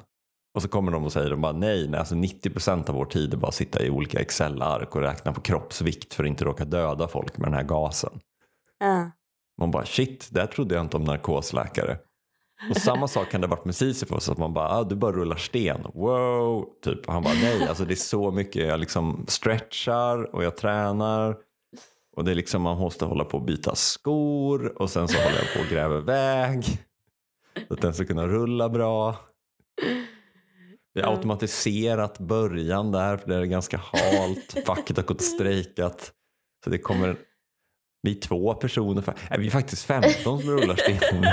Och 0.55 0.63
så 0.63 0.69
kommer 0.69 0.93
de 0.93 1.05
och 1.05 1.13
säger 1.13 1.31
de 1.31 1.41
bara 1.41 1.53
nej, 1.53 1.89
nej 1.89 2.01
alltså 2.01 2.15
90% 2.15 2.91
av 2.91 2.95
vår 2.95 3.05
tid 3.05 3.33
är 3.33 3.37
bara 3.37 3.49
att 3.49 3.55
sitta 3.55 3.83
i 3.83 3.91
olika 3.91 4.21
Excel-ark 4.21 4.97
och 4.97 5.03
räkna 5.03 5.33
på 5.33 5.41
kroppsvikt 5.41 6.15
för 6.15 6.25
att 6.25 6.29
inte 6.29 6.45
råka 6.45 6.65
döda 6.65 7.09
folk 7.09 7.39
med 7.39 7.47
den 7.47 7.55
här 7.55 7.63
gasen. 7.63 8.21
ja. 8.79 9.11
Man 9.59 9.71
bara 9.71 9.85
shit, 9.85 10.29
det 10.31 10.41
här 10.41 10.47
trodde 10.47 10.75
jag 10.75 10.85
inte 10.85 10.97
om 10.97 11.05
narkosläkare. 11.05 11.99
Och 12.71 12.77
samma 12.77 13.09
sak 13.09 13.31
kan 13.31 13.41
det 13.41 13.47
ha 13.47 13.57
varit 13.57 13.65
med 13.65 13.75
Sisyfos, 13.75 14.29
att 14.29 14.39
man 14.39 14.55
bara 14.55 14.69
ah, 14.69 14.85
du 14.85 14.95
bara 14.95 15.13
rullar 15.13 15.37
sten, 15.37 15.87
wow, 15.95 16.69
typ. 16.85 17.07
Och 17.07 17.13
han 17.13 17.23
bara 17.23 17.35
nej, 17.35 17.69
alltså 17.69 17.85
det 17.85 17.95
är 17.95 17.97
så 17.97 18.31
mycket, 18.31 18.67
jag 18.67 18.81
liksom 18.81 19.25
stretchar 19.29 20.35
och 20.35 20.45
jag 20.45 20.57
tränar. 20.57 21.37
Och 22.17 22.25
det 22.25 22.31
är 22.31 22.35
liksom 22.35 22.63
man 22.63 22.79
måste 22.79 23.05
hålla 23.05 23.25
på 23.25 23.37
att 23.37 23.47
byta 23.47 23.75
skor 23.75 24.83
och 24.83 24.91
sen 24.91 25.09
så 25.09 25.19
håller 25.23 25.39
jag 25.39 25.55
på 25.55 25.61
och 25.61 25.71
gräver 25.71 26.01
väg. 26.01 26.65
Så 27.69 27.75
att 27.75 27.81
den 27.81 27.95
ska 27.95 28.05
kunna 28.05 28.27
rulla 28.27 28.69
bra. 28.69 29.17
Vi 30.95 31.01
har 31.01 31.09
Ja. 31.11 31.17
automatiserat 31.17 32.19
början 32.19 32.93
där 32.93 33.17
för 33.17 33.29
det 33.29 33.37
är 33.37 33.45
ganska 33.45 33.77
halt. 33.77 34.57
Facket 34.67 34.97
har 34.97 35.05
gått 35.05 35.17
och 35.17 35.23
strejkat. 35.23 36.13
Så 36.65 36.71
det 36.71 36.79
kommer, 36.79 37.17
vi 38.03 38.17
är 38.17 38.21
två 38.21 38.55
personer, 38.55 39.03
nej, 39.31 39.39
vi 39.41 39.47
är 39.47 39.51
faktiskt 39.51 39.85
15 39.85 40.13
som 40.43 40.51
rullar 40.51 40.77
stenen. 40.77 41.25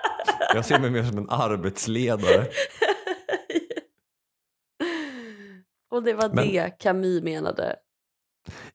Jag 0.54 0.64
ser 0.64 0.78
mig 0.78 0.90
mer 0.90 1.02
som 1.02 1.18
en 1.18 1.30
arbetsledare. 1.30 2.46
Och 5.90 6.02
det 6.02 6.14
var 6.14 6.28
Men- 6.28 6.48
det 6.48 6.78
Camus 6.78 7.22
menade 7.22 7.76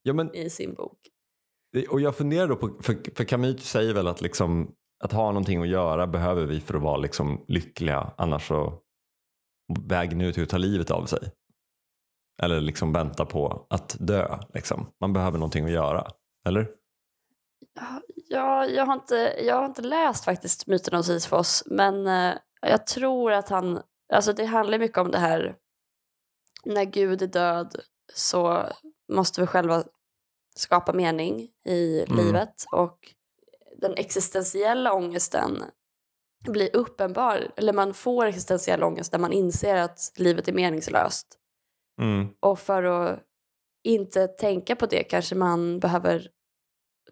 Ja, 0.02 0.14
men, 0.14 0.36
i 0.36 0.50
sin 0.50 0.74
bok. 0.74 0.98
och 1.90 2.02
jag 2.02 2.16
funderar 2.16 2.48
då 2.48 2.56
på, 2.56 2.82
för, 2.82 3.16
för 3.16 3.24
Camus 3.24 3.64
säger 3.70 3.94
väl 3.94 4.08
att, 4.08 4.22
liksom, 4.22 4.72
att 5.04 5.12
ha 5.12 5.26
någonting 5.28 5.62
att 5.62 5.68
göra 5.68 6.08
behöver 6.08 6.46
vi 6.46 6.60
för 6.60 6.74
att 6.74 6.82
vara 6.82 6.98
liksom, 6.98 7.46
lyckliga, 7.48 8.14
annars 8.18 8.48
så 8.48 8.80
vägen 9.88 10.22
ut 10.22 10.38
är 10.38 10.44
att 10.44 10.50
ta 10.50 10.58
livet 10.58 10.92
av 10.92 11.06
sig. 11.06 11.32
Eller 12.42 12.62
liksom 12.62 12.94
vänta 12.94 13.26
på 13.26 13.68
att 13.70 13.96
dö. 14.00 14.40
Liksom. 14.54 14.92
Man 15.02 15.14
behöver 15.14 15.38
någonting 15.38 15.66
att 15.66 15.72
göra, 15.72 16.08
eller? 16.48 16.68
Ja, 18.30 18.66
jag, 18.66 18.86
har 18.86 18.94
inte, 18.94 19.16
jag 19.44 19.56
har 19.56 19.66
inte 19.66 19.82
läst 19.82 20.26
faktiskt 20.26 20.68
myten 20.68 20.96
om 20.96 21.04
Sisyfos 21.04 21.64
men 21.66 22.08
eh, 22.08 22.34
jag 22.62 22.88
tror 22.88 23.32
att 23.32 23.50
han, 23.50 23.82
alltså 24.14 24.34
det 24.34 24.46
handlar 24.46 24.80
mycket 24.80 24.98
om 24.98 25.12
det 25.12 25.18
här 25.18 25.56
när 26.66 26.84
Gud 26.84 27.22
är 27.22 27.28
död 27.28 27.76
så 28.14 28.64
måste 29.14 29.42
vi 29.42 29.48
själva 29.48 29.84
skapa 30.56 30.94
mening 30.94 31.50
i 31.66 32.06
Mm. 32.10 32.26
livet 32.26 32.66
och 32.72 33.14
den 33.78 33.94
existentiella 33.94 34.94
ångesten 34.94 35.64
blir 36.52 36.76
uppenbar, 36.76 37.48
eller 37.58 37.74
man 37.74 37.94
får 37.94 38.26
existentiell 38.26 38.84
ångest 38.84 39.12
när 39.12 39.20
man 39.20 39.34
inser 39.34 39.76
att 39.76 40.12
livet 40.16 40.48
är 40.48 40.54
meningslöst. 40.54 41.28
Mm. 42.02 42.28
Och 42.40 42.60
för 42.60 42.84
att 42.84 43.20
inte 43.84 44.28
tänka 44.28 44.76
på 44.76 44.86
det 44.86 45.04
kanske 45.04 45.36
man 45.36 45.80
behöver 45.80 46.28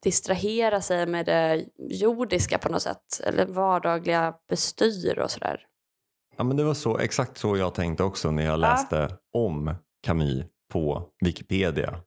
distrahera 0.01 0.81
sig 0.81 1.05
med 1.05 1.25
det 1.25 1.65
jordiska 1.77 2.57
på 2.57 2.69
något 2.69 2.81
sätt. 2.81 3.21
Eller 3.23 3.45
vardagliga 3.45 4.33
bestyr 4.49 5.19
och 5.19 5.31
sådär. 5.31 5.65
Ja, 6.37 6.43
men 6.43 6.57
det 6.57 6.63
var 6.63 6.73
så, 6.73 6.97
exakt 6.97 7.37
så 7.37 7.57
jag 7.57 7.75
tänkte 7.75 8.03
också 8.03 8.31
när 8.31 8.45
jag 8.45 8.59
läste 8.59 9.17
om 9.33 9.75
Camus 10.03 10.45
på 10.73 11.09
Wikipedia. 11.25 11.99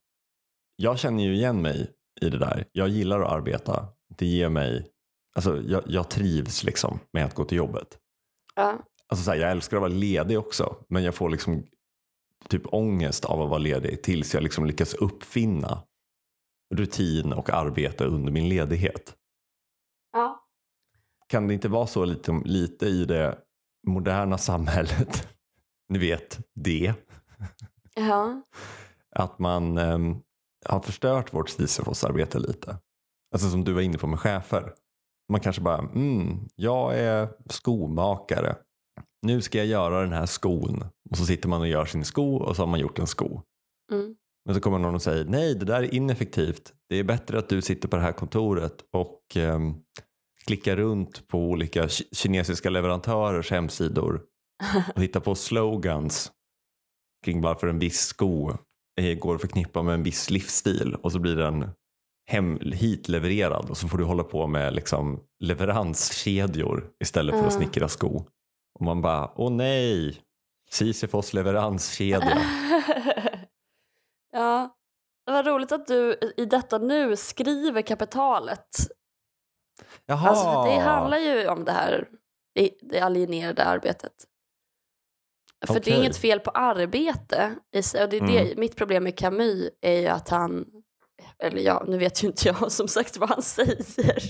Jag 0.77 0.99
känner 0.99 1.25
ju 1.25 1.35
igen 1.35 1.63
mig 1.63 1.91
i 2.21 2.29
det 2.29 2.39
där. 2.39 2.69
Jag 2.73 2.89
gillar 2.89 3.21
att 3.21 3.33
arbeta. 3.33 3.89
Det 4.19 4.27
ger 4.27 4.49
mig, 4.49 4.87
alltså 5.35 5.63
jag, 5.63 5.83
jag 5.87 6.11
trivs 6.11 6.65
liksom 6.65 6.99
med 7.13 7.25
att 7.25 7.35
gå 7.35 7.45
till 7.45 7.59
jobbet. 7.59 7.99
Ja, 8.55 8.79
Alltså 9.09 9.25
så 9.25 9.31
här, 9.31 9.39
jag 9.39 9.51
älskar 9.51 9.77
att 9.77 9.81
vara 9.81 9.93
ledig 9.93 10.39
också, 10.39 10.77
men 10.89 11.03
jag 11.05 11.15
får 11.15 11.31
liksom 11.31 11.67
typ 12.49 12.63
ångest 12.67 13.25
av 13.25 13.43
att 13.43 13.49
vara 13.49 13.59
ledig 13.59 14.03
tills 14.03 14.35
jag 14.35 14.43
liksom 14.43 14.67
lyckas 14.67 14.95
uppfinna 14.95 15.83
rutin 16.75 17.33
och 17.33 17.51
arbete 17.51 18.05
under 18.05 18.33
min 18.33 18.49
ledighet. 18.49 19.15
ja. 20.13 20.41
Kan 21.29 21.49
det 21.49 21.55
inte 21.55 21.69
vara 21.69 21.87
så 21.87 22.05
lite, 22.05 22.33
lite 22.45 22.87
i 22.87 23.05
det 23.05 23.39
moderna 23.87 24.39
samhället? 24.39 25.29
Ni 25.89 25.99
vet, 25.99 26.39
det. 26.55 26.95
ja. 27.95 28.43
Att 29.11 29.39
man 29.39 29.79
ehm, 29.79 30.17
har 30.67 30.81
förstört 30.81 31.33
vårt 31.35 31.49
Sisyfos-arbete 31.49 32.39
lite. 32.39 32.79
Alltså 33.33 33.51
som 33.51 33.65
du 33.65 33.73
var 33.73 33.81
inne 33.81 33.99
på 33.99 34.07
med 34.07 34.21
chefer. 34.21 34.75
Man 35.33 35.41
kanske 35.41 35.63
bara, 35.63 35.79
mm, 35.79 36.49
jag 36.57 36.99
är 36.99 37.29
skomakare. 37.51 38.57
Nu 39.23 39.41
ska 39.43 39.59
jag 39.59 39.67
göra 39.67 40.01
den 40.01 40.13
här 40.13 40.27
skon. 40.27 40.85
Och 41.11 41.17
så 41.17 41.27
sitter 41.27 41.49
man 41.49 41.61
och 41.61 41.69
gör 41.69 41.85
sin 41.85 42.05
sko 42.05 42.37
och 42.37 42.57
så 42.57 42.63
har 42.63 42.67
man 42.67 42.81
gjort 42.81 42.99
en 42.99 43.07
sko. 43.07 43.41
Mm. 43.93 44.15
Men 44.47 44.55
så 44.55 44.61
kommer 44.61 44.79
någon 44.79 44.95
och 44.95 45.03
säger, 45.03 45.25
nej 45.25 45.55
det 45.55 45.65
där 45.65 45.83
är 45.83 45.95
ineffektivt. 45.95 46.73
Det 46.89 46.97
är 46.97 47.05
bättre 47.05 47.39
att 47.39 47.49
du 47.49 47.63
sitter 47.63 47.89
på 47.89 47.97
det 47.97 48.03
här 48.03 48.13
kontoret 48.13 48.75
och 48.93 49.21
ehm, 49.37 49.75
klickar 50.47 50.77
runt 50.77 51.29
på 51.29 51.39
olika 51.39 51.87
ki- 51.87 52.15
kinesiska 52.15 52.71
leverantörers 52.71 53.51
hemsidor 53.51 54.23
och 54.95 55.03
hittar 55.03 55.21
på 55.21 55.35
slogans 55.35 56.33
kring 57.25 57.41
varför 57.41 57.67
en 57.67 57.79
viss 57.79 58.01
sko 58.01 58.51
eh, 59.01 59.19
går 59.19 59.35
att 59.35 59.41
förknippa 59.41 59.83
med 59.83 59.95
en 59.95 60.03
viss 60.03 60.31
livsstil 60.31 60.95
och 60.95 61.13
så 61.13 61.19
blir 61.19 61.37
den 61.37 61.69
hem, 62.27 62.59
hit 62.61 63.09
levererad 63.09 63.71
och 63.71 63.77
så 63.77 63.89
får 63.89 63.99
du 63.99 64.05
hålla 64.05 64.25
på 64.25 64.47
med 64.47 64.75
liksom 64.75 65.21
leveranskedjor 65.41 66.91
istället 67.01 67.35
för 67.35 67.47
att 67.47 67.53
snickra 67.53 67.89
sko. 67.89 68.25
Och 68.79 68.85
man 68.85 69.03
bara, 69.03 69.33
åh 69.37 69.53
nej, 69.53 70.21
Sisyfos 70.71 71.33
leveranskedja. 71.35 72.39
ja. 74.33 74.77
Det 75.27 75.33
var 75.33 75.43
roligt 75.43 75.73
att 75.73 75.87
du 75.87 76.19
i- 76.37 76.45
detta 76.45 76.79
nu 76.79 77.17
skriver 77.17 77.83
kapitalet. 77.83 78.77
Jaha. 80.07 80.29
Alltså, 80.29 80.65
det 80.75 80.81
handlar 80.85 81.19
ju 81.19 81.49
om 81.49 81.65
det 81.65 81.73
här, 81.73 82.09
det 82.83 83.01
alienerade 83.01 83.65
arbetet. 83.65 84.13
För 85.67 85.75
det 85.81 85.91
är 85.93 85.99
inget 85.99 86.17
fel 86.17 86.41
på 86.41 86.51
arbete 86.51 87.55
i 87.77 87.83
sig. 87.83 88.03
Och 88.05 88.09
det 88.11 88.17
är 88.17 88.27
det, 88.27 88.57
mitt 88.57 88.77
problem 88.77 89.05
med 89.05 89.19
Camus 89.19 89.71
är 89.81 90.01
ju 90.01 90.07
att 90.07 90.29
han 90.29 90.67
eller 91.39 91.63
ja, 91.63 91.85
nu 91.89 91.99
vet 91.99 92.25
ju 92.25 92.27
inte 92.27 92.49
jag 92.49 92.73
som 92.73 92.89
sagt 92.89 93.17
vad 93.17 93.29
han 93.29 93.43
säger. 93.43 94.23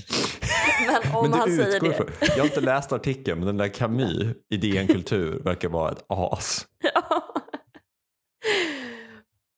Men 0.86 1.14
om 1.16 1.30
Men 1.30 1.40
han 1.40 1.56
säger 1.56 1.80
det. 1.80 1.94
För, 1.94 2.10
jag 2.20 2.38
har 2.38 2.44
inte 2.44 2.60
läst 2.60 2.92
artikeln 2.92 3.38
men 3.38 3.46
den 3.46 3.56
där 3.56 3.68
Camus 3.68 4.36
i 4.50 4.56
DN 4.56 4.86
Kultur 4.86 5.42
verkar 5.44 5.68
vara 5.68 5.92
ett 5.92 6.04
as. 6.08 6.66
Ja. 6.94 7.34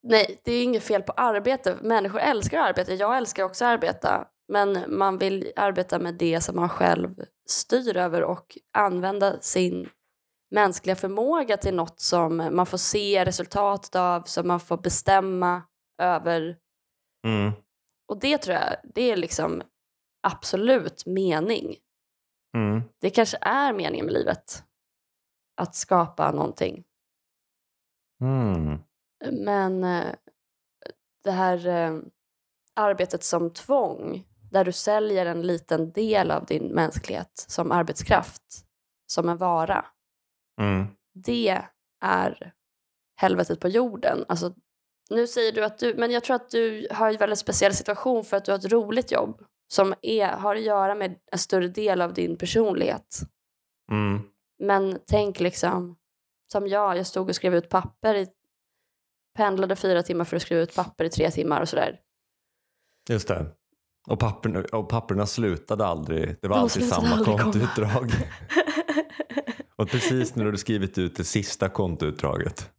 Nej, 0.08 0.40
det 0.44 0.52
är 0.52 0.62
inget 0.62 0.82
fel 0.82 1.02
på 1.02 1.12
arbete. 1.12 1.76
Människor 1.82 2.20
älskar 2.20 2.58
att 2.58 2.68
arbeta. 2.68 2.94
Jag 2.94 3.16
älskar 3.16 3.44
också 3.44 3.64
att 3.64 3.68
arbeta. 3.68 4.26
Men 4.48 4.84
man 4.88 5.18
vill 5.18 5.52
arbeta 5.56 5.98
med 5.98 6.14
det 6.14 6.40
som 6.40 6.56
man 6.56 6.68
själv 6.68 7.14
styr 7.48 7.96
över 7.96 8.22
och 8.22 8.58
använda 8.72 9.40
sin 9.40 9.88
mänskliga 10.50 10.96
förmåga 10.96 11.56
till 11.56 11.74
något 11.74 12.00
som 12.00 12.36
man 12.36 12.66
får 12.66 12.78
se 12.78 13.24
resultatet 13.24 13.96
av, 13.96 14.22
som 14.22 14.48
man 14.48 14.60
får 14.60 14.76
bestämma 14.76 15.62
över. 16.02 16.56
Mm. 17.24 17.52
Och 18.06 18.18
det 18.20 18.38
tror 18.38 18.56
jag, 18.56 18.76
det 18.84 19.02
är 19.02 19.16
liksom 19.16 19.62
absolut 20.22 21.06
mening. 21.06 21.76
Mm. 22.56 22.82
Det 23.00 23.10
kanske 23.10 23.38
är 23.40 23.72
meningen 23.72 24.06
med 24.06 24.14
livet. 24.14 24.64
Att 25.56 25.74
skapa 25.74 26.32
någonting. 26.32 26.84
Mm. 28.20 28.78
Men 29.32 29.84
eh, 29.84 30.14
det 31.24 31.30
här 31.30 31.66
eh, 31.66 31.98
arbetet 32.74 33.24
som 33.24 33.52
tvång, 33.52 34.26
där 34.50 34.64
du 34.64 34.72
säljer 34.72 35.26
en 35.26 35.42
liten 35.42 35.92
del 35.92 36.30
av 36.30 36.46
din 36.46 36.66
mänsklighet 36.66 37.44
som 37.48 37.72
arbetskraft, 37.72 38.66
som 39.06 39.28
en 39.28 39.36
vara, 39.36 39.84
Mm. 40.60 40.86
det 41.14 41.62
är 42.00 42.52
helvetet 43.20 43.60
på 43.60 43.68
jorden. 43.68 44.24
Alltså, 44.28 44.54
nu 45.10 45.26
säger 45.26 45.52
du 45.52 45.64
att 45.64 45.78
du, 45.78 45.94
men 45.94 46.10
jag 46.10 46.24
tror 46.24 46.36
att 46.36 46.50
du 46.50 46.88
har 46.90 47.10
en 47.10 47.16
väldigt 47.16 47.38
speciell 47.38 47.74
situation 47.74 48.24
för 48.24 48.36
att 48.36 48.44
du 48.44 48.52
har 48.52 48.58
ett 48.58 48.72
roligt 48.72 49.12
jobb 49.12 49.44
som 49.68 49.94
är, 50.02 50.28
har 50.28 50.56
att 50.56 50.62
göra 50.62 50.94
med 50.94 51.14
en 51.32 51.38
större 51.38 51.68
del 51.68 52.02
av 52.02 52.14
din 52.14 52.36
personlighet. 52.36 53.20
Mm. 53.90 54.22
Men 54.58 54.98
tänk 55.06 55.40
liksom, 55.40 55.96
som 56.52 56.68
jag, 56.68 56.96
jag 56.96 57.06
stod 57.06 57.28
och 57.28 57.34
skrev 57.34 57.54
ut 57.54 57.68
papper, 57.68 58.14
i, 58.14 58.28
pendlade 59.36 59.76
fyra 59.76 60.02
timmar 60.02 60.24
för 60.24 60.36
att 60.36 60.42
skriva 60.42 60.62
ut 60.62 60.74
papper 60.74 61.04
i 61.04 61.10
tre 61.10 61.30
timmar 61.30 61.60
och 61.60 61.68
sådär. 61.68 62.00
Just 63.08 63.28
det. 63.28 63.46
Och 64.08 64.18
papperna, 64.18 64.64
och 64.72 64.88
papperna 64.88 65.26
slutade 65.26 65.86
aldrig. 65.86 66.36
Det 66.40 66.48
var 66.48 66.56
De 66.56 66.62
alltid 66.62 66.88
samma 66.88 67.24
kontoutdrag. 67.24 68.10
och 69.76 69.88
precis 69.88 70.34
när 70.34 70.44
du 70.44 70.58
skrivit 70.58 70.98
ut 70.98 71.16
det 71.16 71.24
sista 71.24 71.68
kontoutdraget 71.68 72.72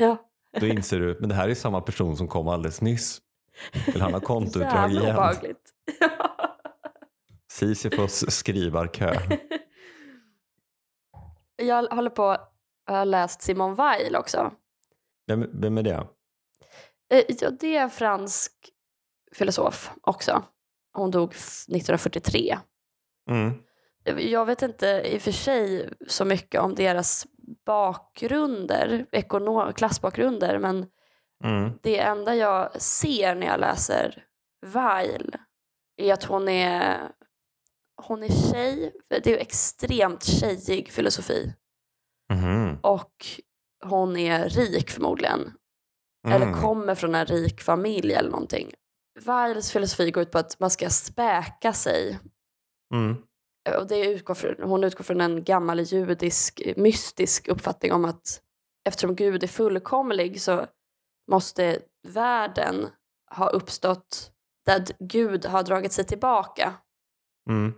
ja. 0.00 0.29
Då 0.60 0.66
inser 0.66 1.00
du 1.00 1.16
men 1.20 1.28
det 1.28 1.34
här 1.34 1.48
är 1.48 1.54
samma 1.54 1.80
person 1.80 2.16
som 2.16 2.28
kom 2.28 2.48
alldeles 2.48 2.80
nyss. 2.80 3.20
Vill 3.86 4.00
han 4.02 4.12
ha 4.14 4.20
kontoutdrag 4.20 4.90
igen? 4.90 5.02
obehagligt. 5.02 5.70
Sisyfos 7.52 8.30
skrivarkö. 8.30 9.14
jag 11.56 11.86
håller 11.88 12.10
på, 12.10 12.36
jag 12.86 12.94
har 12.94 13.04
läst 13.04 13.42
Simone 13.42 13.74
Weil 13.74 14.16
också. 14.16 14.52
Vem, 15.26 15.60
vem 15.60 15.78
är 15.78 15.82
det? 15.82 16.06
Eh, 17.14 17.24
Ja, 17.40 17.50
det 17.50 17.76
är 17.76 17.82
en 17.82 17.90
fransk 17.90 18.52
filosof 19.32 19.90
också. 20.02 20.42
Hon 20.92 21.10
dog 21.10 21.30
f- 21.34 21.64
1943. 21.68 22.58
Mm. 23.30 23.52
Jag 24.18 24.46
vet 24.46 24.62
inte 24.62 25.02
i 25.04 25.18
och 25.18 25.22
för 25.22 25.32
sig 25.32 25.90
så 26.08 26.24
mycket 26.24 26.60
om 26.60 26.74
deras 26.74 27.26
bakgrunder, 27.66 29.06
ekonom- 29.12 29.72
klassbakgrunder, 29.72 30.58
men 30.58 30.86
Mm. 31.44 31.72
det 31.82 31.98
enda 31.98 32.34
jag 32.34 32.82
ser 32.82 33.34
när 33.34 33.46
jag 33.46 33.60
läser 33.60 34.24
Weil 34.66 35.34
är 35.96 36.12
att 36.12 36.24
hon 36.24 36.48
är, 36.48 36.98
hon 38.02 38.22
är 38.22 38.52
tjej. 38.52 38.92
Det 39.08 39.26
är 39.26 39.38
extremt 39.38 40.24
tjejig 40.24 40.92
filosofi. 40.92 41.54
Mhm. 42.32 42.78
Och 42.82 43.26
hon 43.84 44.16
är 44.16 44.48
rik 44.48 44.90
förmodligen. 44.90 45.52
Eller 46.28 46.46
Mm. 46.46 46.60
kommer 46.60 46.94
från 46.94 47.14
en 47.14 47.26
rik 47.26 47.60
familj 47.60 48.12
eller 48.14 48.30
någonting. 48.30 48.72
Weils 49.20 49.72
filosofi 49.72 50.10
går 50.10 50.22
ut 50.22 50.30
på 50.32 50.38
att 50.38 50.60
man 50.60 50.70
ska 50.70 50.90
späka 50.90 51.72
sig. 51.72 52.18
Mm. 52.94 53.16
Och 53.78 53.86
det 53.86 54.06
utgår 54.06 54.34
från, 54.34 54.54
hon 54.62 54.84
utgår 54.84 55.04
från 55.04 55.20
en 55.20 55.44
gammal 55.44 55.80
judisk 55.80 56.62
mystisk 56.76 57.48
uppfattning 57.48 57.92
om 57.92 58.04
att 58.04 58.42
eftersom 58.88 59.16
Gud 59.16 59.42
är 59.42 59.48
fullkomlig 59.48 60.42
så 60.42 60.66
måste 61.30 61.78
världen 62.08 62.88
ha 63.36 63.48
uppstått 63.48 64.32
där 64.66 64.84
Gud 64.98 65.46
har 65.46 65.62
dragit 65.62 65.92
sig 65.92 66.04
tillbaka. 66.04 66.74
Mm. 67.50 67.72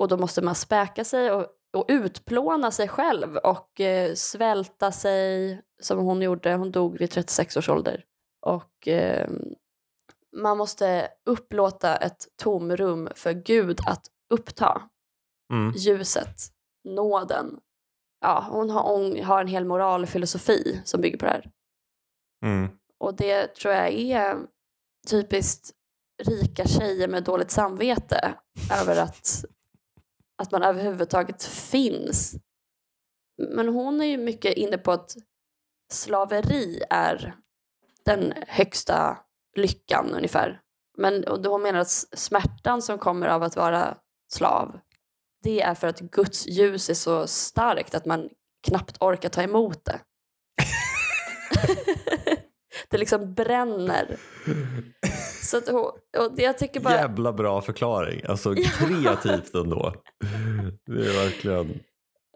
Och 0.00 0.08
då 0.08 0.16
måste 0.16 0.42
man 0.42 0.54
späka 0.54 1.04
sig 1.04 1.32
och, 1.32 1.46
och 1.76 1.84
utplåna 1.88 2.70
sig 2.70 2.88
själv 2.88 3.36
och 3.36 3.80
eh, 3.80 4.14
svälta 4.14 4.92
sig 4.92 5.60
som 5.82 5.98
hon 5.98 6.22
gjorde. 6.22 6.54
Hon 6.54 6.70
dog 6.70 6.98
vid 6.98 7.10
36 7.10 7.56
års 7.56 7.68
ålder. 7.68 8.04
Och 8.46 8.88
eh, 8.88 9.30
man 10.36 10.58
måste 10.58 11.08
upplåta 11.26 11.96
ett 11.96 12.26
tomrum 12.36 13.08
för 13.14 13.32
Gud 13.32 13.80
att 13.86 14.06
uppta. 14.34 14.82
Mm. 15.52 15.72
Ljuset, 15.76 16.36
nåden. 16.84 17.60
Ja, 18.20 18.46
hon 18.50 18.70
har, 18.70 18.82
hon 18.82 19.24
har 19.24 19.40
en 19.40 19.48
hel 19.48 19.64
moralfilosofi 19.64 20.80
som 20.84 21.00
bygger 21.00 21.18
på 21.18 21.24
det 21.24 21.30
här. 21.30 21.50
Mm. 22.44 22.70
Och 22.98 23.16
det 23.16 23.54
tror 23.54 23.74
jag 23.74 23.92
är 23.92 24.38
typiskt 25.08 25.70
rika 26.22 26.64
tjejer 26.64 27.08
med 27.08 27.24
dåligt 27.24 27.50
samvete 27.50 28.34
över 28.82 29.02
att, 29.02 29.44
att 30.42 30.52
man 30.52 30.62
överhuvudtaget 30.62 31.44
finns. 31.44 32.34
Men 33.48 33.68
hon 33.68 34.00
är 34.00 34.04
ju 34.06 34.18
mycket 34.18 34.56
inne 34.56 34.78
på 34.78 34.92
att 34.92 35.16
slaveri 35.92 36.82
är 36.90 37.36
den 38.04 38.34
högsta 38.48 39.18
lyckan 39.56 40.14
ungefär. 40.14 40.60
Men 40.98 41.24
hon 41.26 41.62
menar 41.62 41.78
att 41.78 41.90
smärtan 42.12 42.82
som 42.82 42.98
kommer 42.98 43.26
av 43.26 43.42
att 43.42 43.56
vara 43.56 43.96
slav 44.32 44.80
det 45.42 45.60
är 45.60 45.74
för 45.74 45.86
att 45.86 46.00
Guds 46.00 46.46
ljus 46.46 46.90
är 46.90 46.94
så 46.94 47.26
starkt 47.26 47.94
att 47.94 48.06
man 48.06 48.28
knappt 48.66 48.96
orkar 49.00 49.28
ta 49.28 49.42
emot 49.42 49.84
det. 49.84 50.00
det 52.88 52.98
liksom 52.98 53.34
bränner. 53.34 54.16
Så 55.42 55.56
att 55.56 55.68
och 55.68 55.98
jag 56.36 56.58
tycker 56.58 56.80
bara... 56.80 56.94
Jävla 56.94 57.32
bra 57.32 57.62
förklaring. 57.62 58.22
Alltså 58.28 58.54
kreativt 58.54 59.54
ändå. 59.54 59.94
Det 60.86 61.06
är 61.06 61.24
verkligen... 61.24 61.80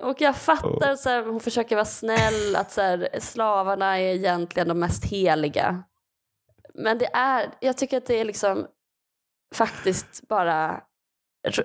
Och 0.03 0.21
jag 0.21 0.37
fattar, 0.37 0.97
så 0.97 1.09
här, 1.09 1.25
hon 1.25 1.41
försöker 1.41 1.77
vara 1.77 1.85
snäll, 1.85 2.57
att 2.57 2.73
så 2.73 2.81
här, 2.81 3.09
slavarna 3.21 3.99
är 3.99 4.15
egentligen 4.15 4.69
de 4.69 4.79
mest 4.79 5.05
heliga. 5.05 5.85
Men 6.75 6.99
det 6.99 7.11
är, 7.15 7.55
jag 7.61 7.77
tycker 7.77 7.97
att 7.97 8.07
det 8.07 8.21
är 8.21 8.25
liksom 8.25 8.67
faktiskt 9.55 10.29
bara 10.29 10.83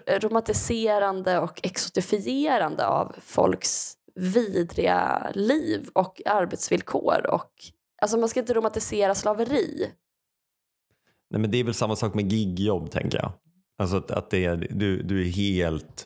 romantiserande 0.07 1.39
och 1.39 1.59
exotifierande 1.63 2.87
av 2.87 3.15
folks 3.21 3.93
vidriga 4.15 5.31
liv 5.33 5.89
och 5.93 6.21
arbetsvillkor. 6.25 7.25
Och, 7.29 7.51
alltså 8.01 8.17
man 8.17 8.29
ska 8.29 8.39
inte 8.39 8.53
romantisera 8.53 9.15
slaveri. 9.15 9.91
Nej, 11.29 11.41
men 11.41 11.51
det 11.51 11.57
är 11.57 11.63
väl 11.63 11.73
samma 11.73 11.95
sak 11.95 12.13
med 12.13 12.31
gigjobb 12.31 12.91
tänker 12.91 13.17
jag. 13.17 13.31
Alltså 13.77 13.97
att, 13.97 14.11
att 14.11 14.29
det 14.29 14.45
är, 14.45 14.67
du, 14.69 15.03
du 15.03 15.21
är 15.21 15.31
helt... 15.31 16.05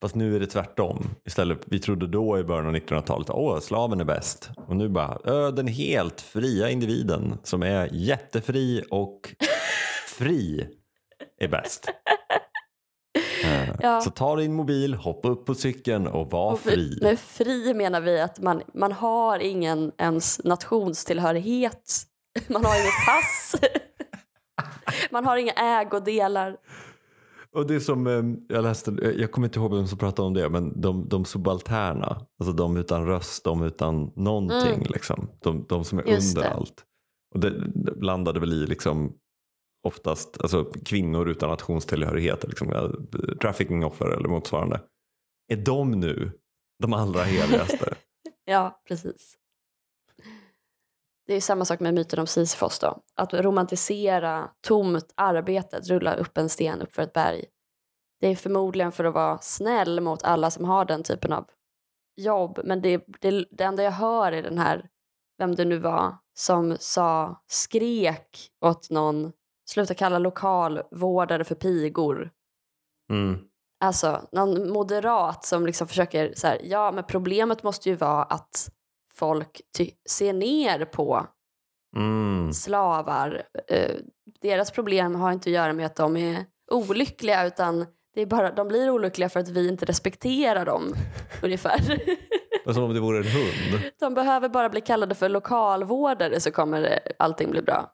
Fast 0.00 0.14
nu 0.14 0.36
är 0.36 0.40
det 0.40 0.46
tvärtom. 0.46 1.10
Istället, 1.24 1.58
vi 1.66 1.78
trodde 1.78 2.06
då 2.06 2.38
i 2.38 2.44
början 2.44 2.66
av 2.66 2.74
1900-talet 2.74 3.30
att 3.30 3.64
slaven 3.64 4.00
är 4.00 4.04
bäst. 4.04 4.50
Och 4.56 4.76
nu 4.76 4.88
bara 4.88 5.18
ö, 5.24 5.50
den 5.50 5.66
helt 5.66 6.20
fria 6.20 6.70
individen 6.70 7.38
som 7.42 7.62
är 7.62 7.88
jättefri 7.92 8.84
och 8.90 9.34
fri 10.06 10.68
är 11.38 11.48
bäst. 11.48 11.88
Ja. 13.82 14.00
Så 14.00 14.10
ta 14.10 14.36
din 14.36 14.54
mobil, 14.54 14.94
hoppa 14.94 15.28
upp 15.28 15.46
på 15.46 15.54
cykeln 15.54 16.06
och 16.06 16.30
var 16.30 16.52
Och 16.52 16.60
fri. 16.60 16.98
med 17.02 17.18
fri 17.18 17.74
menar 17.74 18.00
vi 18.00 18.20
att 18.20 18.40
man, 18.40 18.62
man 18.74 18.92
har 18.92 19.38
ingen 19.38 19.92
ens 19.98 20.40
nationstillhörighet. 20.44 22.02
Man 22.48 22.64
har 22.64 22.74
inget 22.74 23.06
pass. 23.06 23.54
Man 25.10 25.24
har 25.24 25.36
inga 25.36 25.52
ägodelar. 25.52 26.56
Och 27.54 27.66
det 27.66 27.80
som, 27.80 28.06
eh, 28.06 28.22
jag 28.56 28.62
läste, 28.62 28.90
eh, 29.02 29.10
jag 29.10 29.32
kommer 29.32 29.46
inte 29.46 29.58
ihåg 29.58 29.74
vem 29.74 29.86
som 29.86 29.98
pratade 29.98 30.26
om 30.26 30.34
det, 30.34 30.48
men 30.48 30.80
de, 30.80 31.08
de 31.08 31.24
subalterna, 31.24 32.26
alltså 32.40 32.52
de 32.52 32.76
utan 32.76 33.06
röst, 33.06 33.44
de 33.44 33.62
utan 33.62 34.12
någonting, 34.16 34.74
Mm. 34.74 34.86
liksom. 34.90 35.30
de, 35.42 35.66
de 35.68 35.84
som 35.84 35.98
är 35.98 36.02
Just 36.06 36.36
under 36.36 36.48
det. 36.50 36.54
allt. 36.56 36.84
Och 37.34 37.40
det, 37.40 37.50
det 37.74 38.04
landade 38.04 38.40
väl 38.40 38.52
i 38.52 38.66
liksom 38.66 39.12
oftast 39.82 40.40
alltså, 40.40 40.64
kvinnor 40.64 41.28
utan 41.28 41.50
nationstillhörighet, 41.50 42.44
liksom, 42.48 42.72
eh, 42.72 42.90
trafficking-offer 43.40 44.06
eller 44.16 44.28
motsvarande. 44.28 44.80
Är 45.48 45.56
de 45.56 45.90
nu 45.90 46.32
de 46.78 46.92
allra 46.92 47.22
heligaste? 47.22 47.94
Ja, 48.44 48.80
precis. 48.88 49.34
det 51.26 51.34
är 51.34 51.40
samma 51.40 51.64
sak 51.64 51.80
med 51.80 51.94
myten 51.94 52.18
om 52.18 52.26
Sisyfos 52.26 52.78
då. 52.78 53.02
Att 53.14 53.34
romantisera 53.34 54.50
tomt 54.60 55.12
arbete, 55.14 55.76
att 55.76 55.88
rulla 55.88 56.14
upp 56.14 56.38
en 56.38 56.48
sten 56.48 56.82
upp 56.82 56.92
för 56.92 57.02
ett 57.02 57.12
berg. 57.12 57.44
Det 58.20 58.26
är 58.28 58.36
förmodligen 58.36 58.92
för 58.92 59.04
att 59.04 59.14
vara 59.14 59.38
snäll 59.38 60.00
mot 60.00 60.22
alla 60.22 60.50
som 60.50 60.64
har 60.64 60.84
den 60.84 61.02
typen 61.02 61.32
av 61.32 61.44
jobb. 62.16 62.60
Men 62.64 62.82
det, 62.82 63.04
det, 63.20 63.46
det 63.50 63.64
enda 63.64 63.82
jag 63.82 63.92
hör 63.92 64.32
är 64.32 64.42
den 64.42 64.58
här, 64.58 64.88
vem 65.38 65.54
det 65.54 65.64
nu 65.64 65.78
var, 65.78 66.16
som 66.34 66.76
sa, 66.80 67.42
skrek 67.46 68.50
åt 68.60 68.90
någon, 68.90 69.32
sluta 69.68 69.94
kalla 69.94 70.18
lokalvårdare 70.18 71.44
för 71.44 71.54
pigor. 71.54 72.30
Mm. 73.10 73.38
Alltså 73.84 74.28
någon 74.32 74.70
moderat 74.72 75.44
som 75.44 75.66
liksom 75.66 75.88
försöker 75.88 76.32
så 76.36 76.46
här, 76.46 76.60
ja 76.64 76.92
men 76.92 77.04
problemet 77.04 77.62
måste 77.62 77.88
ju 77.88 77.94
vara 77.94 78.22
att 78.22 78.68
folk 79.14 79.60
ser 80.08 80.32
ner 80.32 80.84
på 80.84 81.26
Mm. 81.96 82.52
slavar. 82.52 83.42
Eh, 83.68 83.90
deras 84.42 84.70
problem 84.70 85.14
har 85.14 85.32
inte 85.32 85.50
att 85.50 85.54
göra 85.54 85.72
med 85.72 85.86
att 85.86 85.96
de 85.96 86.16
är 86.16 86.44
olyckliga 86.72 87.46
utan 87.46 87.86
det 88.14 88.22
är 88.22 88.26
bara, 88.26 88.52
de 88.52 88.68
blir 88.68 88.90
olyckliga 88.90 89.28
för 89.28 89.40
att 89.40 89.48
vi 89.48 89.68
inte 89.68 89.84
respekterar 89.86 90.64
dem 90.64 90.94
ungefär. 91.42 91.80
Som 92.72 92.82
om 92.84 92.94
det 92.94 93.00
vore 93.00 93.18
en 93.18 93.24
hund. 93.24 93.82
De 94.00 94.14
behöver 94.14 94.48
bara 94.48 94.68
bli 94.68 94.80
kallade 94.80 95.14
för 95.14 95.28
lokalvårdare 95.28 96.40
så 96.40 96.50
kommer 96.50 96.80
det- 96.80 97.12
allting 97.18 97.50
bli 97.50 97.62
bra. 97.62 97.92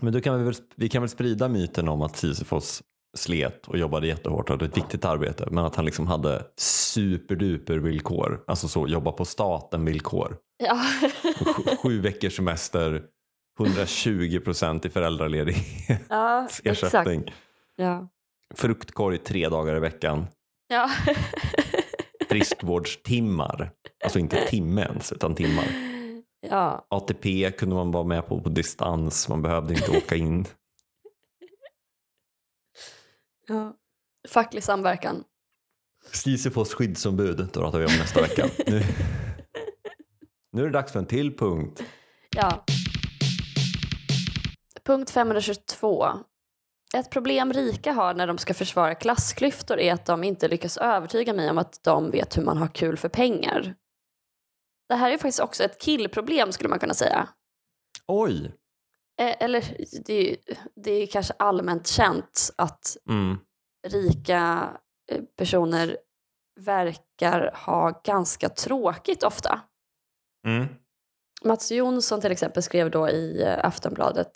Men 0.00 0.12
då 0.12 0.20
kan 0.20 0.38
vi, 0.38 0.44
väl, 0.44 0.54
vi 0.76 0.88
kan 0.88 1.02
väl 1.02 1.08
sprida 1.08 1.48
myten 1.48 1.88
om 1.88 2.02
att 2.02 2.16
Sisyfos 2.16 2.82
slet 3.16 3.66
och 3.66 3.78
jobbade 3.78 4.06
jättehårt 4.06 4.50
och 4.50 4.54
hade 4.54 4.64
ett 4.64 4.76
viktigt 4.76 5.04
arbete 5.04 5.48
men 5.50 5.64
att 5.64 5.76
han 5.76 5.84
liksom 5.84 6.06
hade 6.06 6.42
superduper 6.58 7.78
villkor. 7.78 8.44
Alltså 8.46 8.68
så 8.68 8.88
jobba 8.88 9.12
på 9.12 9.24
staten 9.24 9.84
villkor. 9.84 10.36
Ja. 10.64 10.80
Sju, 11.44 11.76
sju 11.82 12.00
veckors 12.00 12.36
semester, 12.36 13.02
120 13.60 14.40
procent 14.44 14.84
i 14.84 14.90
föräldraledighet, 14.90 16.02
ja, 16.08 16.48
exakt. 16.64 17.10
Ja. 17.76 18.08
Fruktkorg 18.54 19.18
tre 19.18 19.48
dagar 19.48 19.76
i 19.76 19.80
veckan. 19.80 20.26
Ja. 20.68 20.90
Friskvårdstimmar. 22.28 23.70
Alltså 24.04 24.18
inte 24.18 24.46
timme 24.46 24.82
ens 24.82 25.12
utan 25.12 25.34
timmar. 25.34 25.64
Ja. 26.40 26.86
ATP 26.88 27.50
kunde 27.50 27.74
man 27.74 27.90
vara 27.90 28.04
med 28.04 28.28
på 28.28 28.40
på 28.40 28.48
distans. 28.48 29.28
Man 29.28 29.42
behövde 29.42 29.74
inte 29.74 29.90
åka 29.90 30.16
in. 30.16 30.44
ja. 33.48 33.76
Facklig 34.28 34.64
samverkan. 34.64 35.24
Sisyfos 36.12 36.74
skyddsombud 36.74 37.48
då 37.52 37.60
pratar 37.60 37.78
vi 37.78 37.84
om 37.84 37.92
nästa 37.98 38.20
vecka. 38.20 38.46
Nu, 38.66 38.82
nu 40.52 40.62
är 40.62 40.66
det 40.66 40.72
dags 40.72 40.92
för 40.92 40.98
en 40.98 41.06
till 41.06 41.36
punkt. 41.36 41.82
Ja. 42.36 42.64
Punkt 44.84 45.10
522. 45.10 46.06
Ett 46.96 47.10
problem 47.10 47.52
rika 47.52 47.92
har 47.92 48.14
när 48.14 48.26
de 48.26 48.38
ska 48.38 48.54
försvara 48.54 48.94
klassklyftor 48.94 49.78
är 49.78 49.92
att 49.92 50.06
de 50.06 50.24
inte 50.24 50.48
lyckas 50.48 50.76
övertyga 50.76 51.32
mig 51.32 51.50
om 51.50 51.58
att 51.58 51.84
de 51.84 52.10
vet 52.10 52.38
hur 52.38 52.42
man 52.42 52.56
har 52.56 52.68
kul 52.68 52.96
för 52.96 53.08
pengar. 53.08 53.74
Det 54.90 54.96
här 54.96 55.10
är 55.10 55.18
faktiskt 55.18 55.40
också 55.40 55.64
ett 55.64 55.80
killproblem 55.80 56.52
skulle 56.52 56.68
man 56.68 56.78
kunna 56.78 56.94
säga. 56.94 57.28
Oj! 58.06 58.54
Eh, 59.20 59.36
Eller 59.42 59.76
det 60.06 60.12
är, 60.14 60.22
ju- 60.30 60.56
det 60.76 60.90
är 60.92 61.06
kanske 61.06 61.34
allmänt 61.38 61.86
känt 61.86 62.50
att 62.56 62.96
Mm. 63.08 63.38
rika 63.88 64.68
eh, 65.12 65.22
personer 65.36 65.96
verkar 66.60 67.52
ha 67.66 68.00
ganska 68.04 68.48
tråkigt 68.48 69.22
ofta. 69.22 69.60
Mm. 70.46 70.66
Mats 71.44 71.72
Jonsson 71.72 72.20
till 72.20 72.32
exempel 72.32 72.62
skrev 72.62 72.90
då 72.90 73.08
i 73.08 73.42
eh, 73.42 73.64
Aftonbladet, 73.66 74.32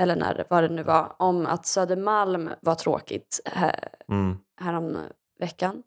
eller 0.00 0.16
när 0.16 0.46
vad 0.50 0.62
det 0.64 0.68
nu 0.68 0.82
var, 0.82 1.16
om 1.18 1.46
att 1.46 1.66
Södermalm 1.66 2.50
var 2.60 2.74
tråkigt 2.74 3.40
här, 3.44 3.88
Mm. 4.08 4.36
härom 4.60 4.98
veckan. 5.40 5.82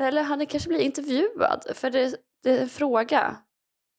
Eller 0.00 0.22
han 0.22 0.46
kanske 0.46 0.68
blir 0.68 0.80
intervjuad, 0.80 1.64
för 1.74 1.90
det, 1.90 2.16
det 2.42 2.58
är 2.58 2.62
en 2.62 2.68
fråga. 2.68 3.36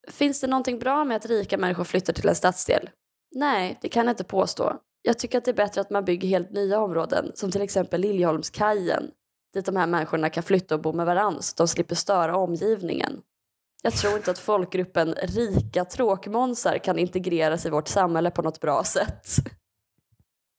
Finns 0.08 0.42
det 0.42 0.48
någonting 0.48 0.80
bra 0.80 1.06
med 1.06 1.18
att 1.18 1.26
rika 1.26 1.58
människor 1.58 1.84
flyttar 1.84 2.14
till 2.14 2.30
en 2.30 2.36
stadsdel? 2.36 2.90
Nej, 3.36 3.78
det 3.82 3.90
kan 3.90 4.06
jag 4.06 4.14
inte 4.14 4.24
påstå. 4.24 4.78
Jag 5.02 5.20
tycker 5.20 5.38
att 5.38 5.46
det 5.46 5.52
är 5.52 5.56
bättre 5.56 5.82
att 5.82 5.90
man 5.90 6.06
bygger 6.06 6.28
helt 6.28 6.52
nya 6.52 6.80
områden, 6.80 7.32
som 7.36 7.52
till 7.52 7.62
exempel 7.62 8.02
Liljeholmskajen, 8.02 9.12
dit 9.54 9.66
de 9.66 9.76
här 9.76 9.88
människorna 9.88 10.30
kan 10.30 10.44
flytta 10.44 10.76
och 10.76 10.82
bo 10.82 10.94
med 10.94 11.06
varandra 11.06 11.42
så 11.42 11.54
att 11.54 11.58
de 11.58 11.68
slipper 11.68 11.96
störa 11.96 12.38
omgivningen. 12.38 13.22
Jag 13.84 13.94
tror 13.94 14.18
inte 14.18 14.32
att 14.32 14.40
folkgruppen 14.40 15.14
rika 15.14 15.86
tråkmånsar 15.86 16.78
kan 16.78 17.00
integreras 17.00 17.66
i 17.66 17.70
vårt 17.70 17.88
samhälle 17.88 18.32
på 18.32 18.42
något 18.42 18.60
bra 18.60 18.84
sätt. 18.84 19.28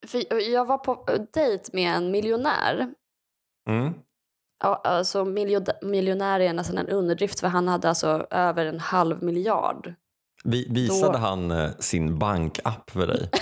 För 0.06 0.50
jag 0.52 0.64
var 0.64 0.78
på 0.78 1.04
dejt 1.32 1.70
med 1.72 1.96
en 1.96 2.10
miljonär. 2.10 2.94
Mm. 3.68 3.94
Ja, 4.60 4.74
alltså 4.84 5.24
miljo- 5.24 5.84
miljonär 5.84 6.40
är 6.40 6.52
nästan 6.52 6.78
en 6.78 6.88
underdrift 6.88 7.40
för 7.40 7.46
han 7.48 7.68
hade 7.68 7.88
alltså 7.88 8.26
över 8.30 8.66
en 8.66 8.80
halv 8.80 9.22
miljard. 9.22 9.94
Vi, 10.44 10.68
visade 10.70 11.12
Då- 11.12 11.18
han 11.18 11.50
eh, 11.50 11.70
sin 11.78 12.18
bankapp 12.18 12.90
för 12.90 13.06
dig? 13.06 13.30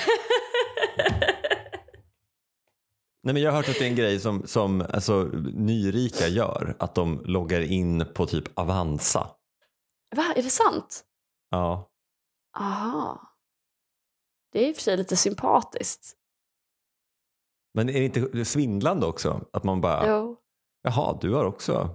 Nej, 3.23 3.33
men 3.35 3.43
jag 3.43 3.51
har 3.51 3.57
hört 3.57 3.69
att 3.69 3.79
det 3.79 3.85
är 3.85 3.89
en 3.89 3.97
grej 3.97 4.21
som, 4.21 4.47
som 4.47 4.81
alltså, 4.81 5.23
nyrika 5.55 6.27
gör. 6.29 6.77
Att 6.79 6.95
de 6.95 7.21
loggar 7.25 7.61
in 7.61 8.05
på 8.15 8.27
typ 8.27 8.59
Avanza. 8.59 9.31
Va, 10.17 10.25
är 10.37 10.43
det 10.43 10.51
sant? 10.51 11.05
Ja. 11.51 11.91
Aha. 12.59 13.21
Det 14.53 14.65
är 14.65 14.69
i 14.69 14.73
och 14.73 14.77
för 14.77 14.83
sig 14.83 14.97
lite 14.97 15.17
sympatiskt. 15.17 16.13
Men 17.75 17.89
är 17.89 17.93
det 17.93 18.05
inte 18.05 18.45
svindlande 18.45 19.07
också? 19.07 19.45
Att 19.53 19.65
man 19.65 19.81
bara, 19.81 20.09
Jo. 20.09 20.37
Jaha, 20.97 21.19
du 21.21 21.35
har 21.35 21.45
också 21.45 21.91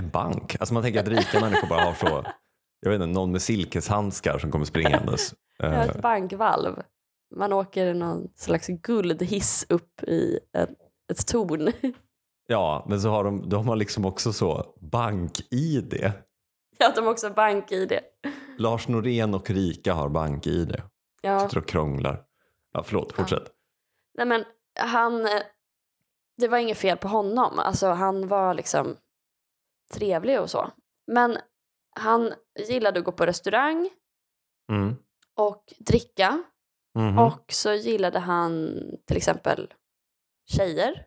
en 0.00 0.08
bank. 0.10 0.56
Alltså 0.60 0.74
man 0.74 0.82
tänker 0.82 1.00
att 1.00 1.08
rika 1.08 1.40
människor 1.40 1.68
bara 1.68 1.84
har 1.84 1.94
så, 1.94 2.24
jag 2.80 2.90
vet 2.90 3.00
inte, 3.00 3.06
någon 3.06 3.32
med 3.32 3.42
silkeshandskar 3.42 4.38
som 4.38 4.50
kommer 4.50 4.64
springandes. 4.64 5.34
Jag 5.58 5.70
har 5.70 5.74
Eh, 5.74 5.88
ett 5.90 6.02
bankvalv. 6.02 6.82
Man 7.36 7.52
åker 7.52 7.86
i 7.86 7.94
någon 7.94 8.28
slags 8.36 8.66
guldhiss 8.66 9.66
upp 9.68 10.02
i 10.02 10.38
ett, 10.58 10.70
ett 11.12 11.26
torn. 11.26 11.72
Ja, 12.46 12.84
men 12.88 13.00
så 13.00 13.08
har 13.08 13.24
de, 13.24 13.48
då 13.48 13.56
har 13.58 13.76
liksom 13.76 14.04
också 14.04 14.32
så 14.32 14.74
bank-id. 14.80 16.12
Ja, 16.78 16.92
de 16.96 17.06
också 17.08 17.26
har 17.26 17.34
bank-id. 17.34 17.98
Lars 18.58 18.88
Norén 18.88 19.34
och 19.34 19.50
Rika 19.50 19.94
har 19.94 20.08
bank-id. 20.08 20.82
Ja. 21.22 21.40
Sitter 21.40 21.58
och 21.58 21.68
krånglar. 21.68 22.22
Ja, 22.72 22.82
förlåt, 22.82 23.12
fortsätt. 23.12 23.50
Nej 24.18 24.26
men 24.26 24.44
han, 24.80 25.26
eh, 25.26 25.42
det 26.40 26.48
var 26.48 26.58
inget 26.58 26.78
fel 26.78 26.96
på 26.98 27.08
honom. 27.08 27.58
Alltså 27.58 27.86
han 27.88 28.28
var 28.28 28.54
liksom 28.54 28.96
trevlig 29.94 30.40
och 30.40 30.50
så. 30.50 30.70
Men 31.06 31.38
han 31.96 32.32
gillade 32.68 32.98
att 32.98 33.04
gå 33.04 33.12
på 33.12 33.26
restaurang 33.26 33.90
Mm. 34.72 34.96
och 35.36 35.64
dricka. 35.78 36.42
Mhm. 36.98 37.18
Och 37.18 37.44
så 37.52 37.72
gillade 37.72 38.18
han 38.18 38.76
till 39.06 39.16
exempel 39.16 39.72
tjejer 40.50 41.06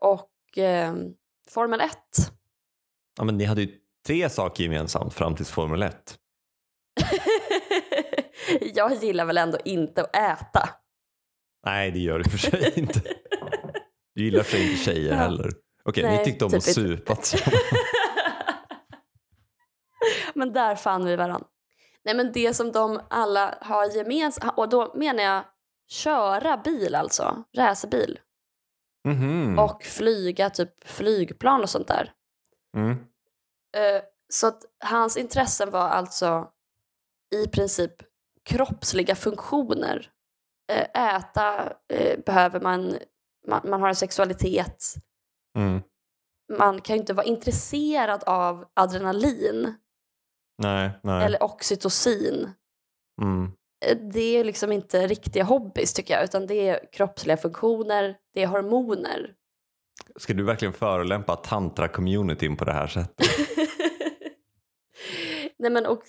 och 0.00 0.58
eh, 0.58 0.94
Formel 1.50 1.80
1. 1.80 1.96
Ja, 3.18 3.24
men 3.24 3.36
ni 3.36 3.44
hade 3.44 3.62
ju 3.62 3.78
tre 4.06 4.30
saker 4.30 4.64
gemensamt 4.64 5.14
fram 5.14 5.36
till 5.36 5.46
Formel 5.46 5.82
1. 5.82 6.18
Jag 8.74 8.94
gillar 8.94 9.24
väl 9.24 9.38
ändå 9.38 9.58
inte 9.64 10.02
att 10.02 10.16
äta. 10.16 10.68
Nej, 11.66 11.90
det 11.90 11.98
gör 11.98 12.18
du 12.18 12.30
för 12.30 12.38
sig 12.38 12.72
inte. 12.78 13.00
Du 14.14 14.24
gillar 14.24 14.42
för 14.42 14.56
inte 14.62 14.84
tjejer 14.84 15.10
Ja. 15.10 15.16
heller. 15.16 15.50
Okej, 15.84 16.04
Nej, 16.04 16.18
ni 16.18 16.24
tyckte 16.24 16.44
om 16.44 16.50
typ 16.50 16.58
att 16.58 16.64
supa 16.64 17.16
men 20.34 20.52
där 20.52 20.76
fann 20.76 21.04
vi 21.04 21.16
varandra. 21.16 21.46
Nej 22.04 22.14
men 22.16 22.32
det 22.32 22.54
som 22.54 22.72
de 22.72 23.00
alla 23.10 23.54
har 23.60 23.96
gemensamt, 23.96 24.58
och 24.58 24.68
då 24.68 24.92
menar 24.94 25.22
jag 25.22 25.44
köra 25.88 26.56
bil 26.56 26.94
alltså, 26.94 27.44
racerbil. 27.56 28.18
Mhm. 29.08 29.58
Och 29.58 29.82
flyga 29.82 30.50
typ 30.50 30.88
flygplan 30.88 31.62
och 31.62 31.70
sånt 31.70 31.88
där. 31.88 32.12
Mm. 32.76 32.90
Eh, 33.76 34.02
Så 34.28 34.46
att 34.46 34.62
hans 34.84 35.16
intressen 35.16 35.70
var 35.70 35.88
alltså 35.88 36.48
i 37.34 37.46
princip 37.48 37.92
kroppsliga 38.44 39.14
funktioner. 39.14 40.10
Eh, 40.72 41.14
Äta 41.16 41.72
eh, 41.92 42.18
behöver 42.26 42.60
man, 42.60 42.96
man, 43.48 43.60
man 43.70 43.80
har 43.80 43.88
en 43.88 43.94
sexualitet. 43.96 44.94
Mm. 45.58 45.80
Man 46.58 46.80
kan 46.80 46.96
ju 46.96 47.00
inte 47.00 47.12
vara 47.14 47.26
intresserad 47.26 48.22
av 48.26 48.64
adrenalin 48.74 49.74
Nej, 50.62 50.90
nej. 51.02 51.24
eller 51.26 51.42
oxytocin. 51.42 52.50
Mm. 53.22 53.52
Eh, 53.86 53.96
Det 54.12 54.20
är 54.20 54.44
liksom 54.44 54.72
inte 54.72 55.06
riktiga 55.06 55.44
hobbys 55.44 55.94
tycker 55.94 56.14
jag, 56.14 56.24
utan 56.24 56.46
det 56.46 56.68
är 56.68 56.92
kroppsliga 56.92 57.36
funktioner, 57.36 58.16
det 58.34 58.42
är 58.42 58.46
hormoner. 58.46 59.34
Ska 60.16 60.34
du 60.34 60.42
verkligen 60.42 60.74
förolämpa 60.74 61.36
tantra-communityn 61.36 62.56
på 62.56 62.64
det 62.64 62.72
här 62.72 62.86
sättet? 62.86 63.26
Nej 65.58 65.70
men 65.70 65.86
och 65.86 66.02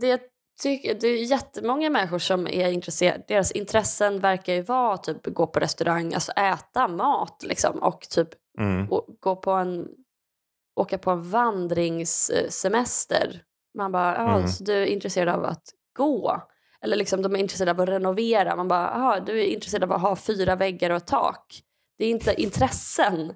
det 0.00 0.20
tycker, 0.62 0.94
det 0.94 1.08
är 1.08 1.24
jättemånga 1.24 1.90
människor 1.90 2.18
som 2.18 2.46
är 2.46 2.70
intresserade. 2.70 3.24
Deras 3.28 3.52
intressen 3.52 4.20
verkar 4.20 4.54
ju 4.54 4.62
vara 4.62 4.96
typ 4.96 5.26
gå 5.26 5.46
på 5.46 5.60
restaurang, 5.60 6.14
alltså 6.14 6.32
äta 6.32 6.88
mat 6.88 7.42
liksom 7.42 7.82
och 7.82 8.00
typ 8.10 8.28
Mm. 8.58 8.92
å- 8.92 9.06
gå 9.20 9.36
på 9.36 9.50
en, 9.50 9.88
åka 10.80 10.98
på 10.98 11.10
en 11.10 11.30
vandringssemester. 11.30 13.42
Man 13.78 13.92
bara, 13.92 14.14
ja, 14.14 14.36
Mm. 14.36 14.48
så 14.48 14.64
du 14.64 14.72
är 14.72 14.86
intresserad 14.86 15.28
av 15.34 15.44
att 15.44 15.62
gå. 15.96 16.42
Eller 16.82 16.96
liksom 16.96 17.22
de 17.22 17.34
är 17.34 17.38
intresserade 17.38 17.70
av 17.70 17.80
att 17.80 17.88
renovera. 17.88 18.56
Man 18.56 18.68
bara, 18.68 18.90
ja, 18.94 19.20
du 19.26 19.40
är 19.40 19.44
intresserad 19.44 19.84
av 19.84 19.92
att 19.92 20.00
ha 20.00 20.16
fyra 20.16 20.56
väggar 20.56 20.90
och 20.90 20.96
ett 20.96 21.06
tak. 21.06 21.60
Det 21.98 22.04
är 22.04 22.10
inte 22.10 22.42
intressen. 22.42 23.32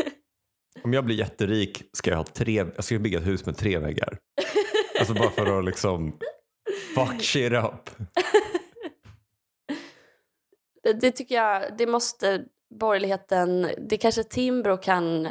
Om 0.84 0.92
jag 0.92 1.04
blir 1.04 1.16
jätterik 1.16 1.82
ska 1.92 2.10
jag, 2.10 2.16
ha 2.16 2.24
tre, 2.24 2.64
jag 2.74 2.84
ska 2.84 2.98
bygga 2.98 3.18
ett 3.18 3.26
hus 3.26 3.46
med 3.46 3.56
tre 3.56 3.78
väggar. 3.78 4.18
Alltså 4.98 5.14
bara 5.14 5.30
för 5.30 5.58
att 5.58 5.64
liksom 5.64 6.18
fuck 6.96 7.22
shit 7.22 7.52
up. 7.52 7.90
Det, 10.82 10.92
det 10.92 11.10
tycker 11.10 11.34
jag, 11.34 11.62
det 11.78 11.86
måste 11.86 12.44
borgerligheten, 12.74 13.70
det 13.88 13.96
kanske 13.96 14.24
Timbro 14.24 14.76
kan 14.76 15.28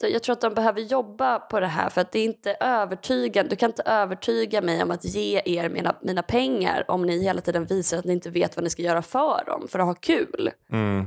jag 0.00 0.22
tror 0.22 0.32
att 0.32 0.40
de 0.40 0.54
behöver 0.54 0.80
jobba 0.80 1.38
på 1.38 1.60
det 1.60 1.66
här 1.66 1.90
för 1.90 2.00
att 2.00 2.12
det 2.12 2.18
är 2.18 2.24
inte 2.24 2.56
övertygande. 2.60 3.50
Du 3.50 3.56
kan 3.56 3.70
inte 3.70 3.82
övertyga 3.82 4.62
mig 4.62 4.82
om 4.82 4.90
att 4.90 5.04
ge 5.04 5.42
er 5.44 5.68
mina, 5.68 5.96
mina 6.02 6.22
pengar 6.22 6.84
om 6.88 7.02
ni 7.06 7.22
hela 7.22 7.40
tiden 7.40 7.64
visar 7.66 7.98
att 7.98 8.04
ni 8.04 8.12
inte 8.12 8.30
vet 8.30 8.56
vad 8.56 8.64
ni 8.64 8.70
ska 8.70 8.82
göra 8.82 9.02
för 9.02 9.44
dem 9.46 9.68
för 9.68 9.78
att 9.78 9.86
ha 9.86 9.94
kul. 9.94 10.50
Mm. 10.72 11.06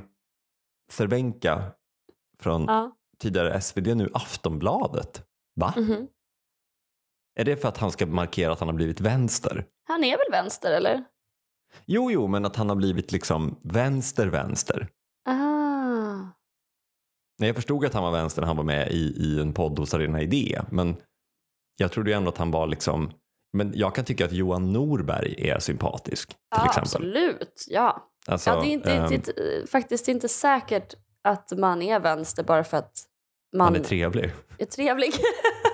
Från 2.39 2.65
Ja. 2.67 2.91
tidigare 3.19 3.62
SvD, 3.62 3.88
nu 3.95 4.10
Aftonbladet. 4.13 5.23
Va? 5.56 5.73
Mhm. 5.78 6.08
Är 7.39 7.45
det 7.45 7.58
för 7.58 7.67
att 7.67 7.78
han 7.78 7.91
ska 7.91 8.06
markera 8.06 8.52
att 8.54 8.60
han 8.60 8.67
har 8.67 8.76
blivit 8.76 9.02
vänster? 9.02 9.65
Han 9.88 10.04
är 10.04 10.17
väl 10.17 10.32
vänster 10.32 10.71
eller? 10.71 11.04
Jo, 11.86 12.12
jo, 12.12 12.28
men 12.28 12.45
att 12.45 12.56
han 12.56 12.69
har 12.69 12.76
blivit 12.76 13.12
liksom 13.12 13.60
vänster-vänster. 13.63 14.88
Ah. 15.26 16.15
Nej, 17.39 17.47
jag 17.50 17.56
förstod 17.56 17.86
att 17.86 17.93
han 17.93 18.04
var 18.04 18.12
vänster 18.12 18.41
när 18.41 18.47
han 18.47 18.58
var 18.58 18.63
med 18.63 18.91
i, 18.91 19.13
i 19.17 19.39
en 19.41 19.54
podd 19.54 19.80
hos 19.80 19.93
Arena 19.93 20.21
Idé, 20.21 20.62
men 20.71 20.95
jag 21.78 21.91
trodde 21.91 22.10
ju 22.10 22.15
ändå 22.17 22.30
att 22.30 22.38
han 22.38 22.52
var 22.52 22.67
liksom 22.67 23.12
men 23.54 23.71
jag 23.76 23.95
kan 23.95 24.06
tycka 24.06 24.26
att 24.26 24.32
Johan 24.32 24.73
Norberg 24.73 25.50
är 25.50 25.60
sympatisk 25.60 26.28
till 26.30 26.38
Ja, 26.50 26.65
exempel. 26.65 26.82
absolut. 26.84 27.65
Ja. 27.67 28.10
Alltså, 28.28 28.50
ja, 28.50 28.62
det 28.62 28.67
är 28.67 28.71
inte, 28.71 28.93
ehm, 28.93 29.13
inte, 29.13 29.34
faktiskt 29.71 30.08
inte 30.08 30.30
säkert 30.30 30.93
att 31.23 31.52
man 31.58 31.82
är 31.82 32.00
vänster 32.00 32.43
bara 32.43 32.63
för 32.63 32.78
att 32.78 32.91
man, 33.56 33.65
han 33.67 33.76
är 33.76 33.84
trevlig. 33.84 34.32
är 34.58 34.65
trevlig. 34.65 35.13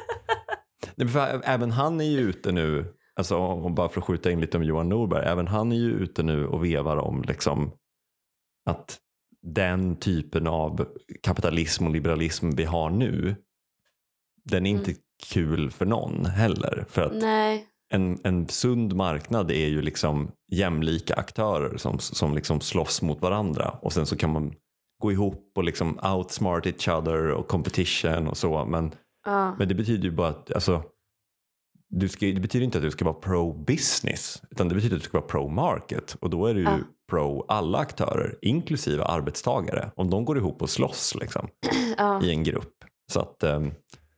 För 1.07 1.41
Även 1.43 1.71
han 1.71 2.01
är 2.01 2.05
ju 2.05 2.19
ute 2.19 2.51
nu, 2.51 2.93
alltså, 3.15 3.37
om 3.37 3.75
bara 3.75 3.89
för 3.89 4.01
att 4.01 4.05
skjuta 4.07 4.31
in 4.31 4.41
lite 4.41 4.57
om 4.57 4.63
Johan 4.63 4.89
Norberg, 4.89 5.25
även 5.25 5.47
han 5.47 5.71
är 5.71 5.75
ju 5.75 5.91
ute 5.91 6.23
nu 6.23 6.47
och 6.47 6.65
vevar 6.65 6.97
om 6.97 7.21
liksom, 7.27 7.71
att 8.65 8.99
den 9.41 9.95
typen 9.95 10.47
av 10.47 10.87
kapitalism 11.23 11.85
och 11.87 11.91
liberalism 11.93 12.49
vi 12.49 12.63
har 12.63 12.89
nu, 12.89 13.35
den 14.45 14.65
är 14.65 14.69
inte 14.69 14.91
Mm. 14.91 15.01
kul 15.25 15.71
för 15.71 15.85
någon 15.85 16.25
heller. 16.25 16.85
För 16.89 17.01
att 17.01 17.13
Nej. 17.13 17.65
en, 17.89 18.19
en 18.23 18.47
sund 18.47 18.95
marknad 18.95 19.51
är 19.51 19.67
ju 19.67 19.81
liksom 19.81 20.31
jämlika 20.51 21.13
aktörer 21.15 21.77
som, 21.77 21.99
som 21.99 22.35
liksom 22.35 22.61
slåss 22.61 23.01
mot 23.01 23.21
varandra 23.21 23.69
och 23.81 23.93
sen 23.93 24.05
så 24.05 24.15
kan 24.17 24.29
man 24.33 24.53
gå 25.01 25.11
ihop 25.11 25.51
och 25.55 25.63
liksom 25.63 25.99
outsmart 26.03 26.65
each 26.65 26.87
other 26.87 27.31
och 27.31 27.47
competition 27.47 28.27
och 28.27 28.37
så. 28.37 28.65
Men 28.65 28.91
Ja. 29.25 29.55
men 29.59 29.67
det 29.67 29.75
betyder 29.75 30.03
ju 30.03 30.11
bara 30.11 30.27
att 30.29 30.51
alltså, 30.53 30.83
du 31.95 32.09
ska, 32.09 32.25
det 32.25 32.39
betyder 32.41 32.65
inte 32.65 32.77
att 32.77 32.83
du 32.83 32.91
ska 32.91 33.05
vara 33.05 33.15
pro-business 33.15 34.41
utan 34.49 34.69
det 34.69 34.75
betyder 34.75 34.95
att 34.95 35.01
du 35.01 35.07
ska 35.07 35.17
vara 35.17 35.27
pro-market 35.27 36.15
och 36.21 36.29
då 36.29 36.45
är 36.45 36.53
du 36.53 36.59
ju 36.59 36.65
Ja. 36.65 36.77
pro 37.09 37.45
alla 37.47 37.77
aktörer 37.77 38.37
inklusive 38.41 39.03
arbetstagare 39.03 39.91
om 39.95 40.09
de 40.09 40.25
går 40.25 40.37
ihop 40.37 40.61
och 40.61 40.69
slåss 40.69 41.15
liksom, 41.15 41.47
Ja. 41.97 42.23
i 42.23 42.29
en 42.29 42.43
grupp. 42.43 42.73
Så 43.11 43.19
att, 43.19 43.43
ehm, 43.43 43.71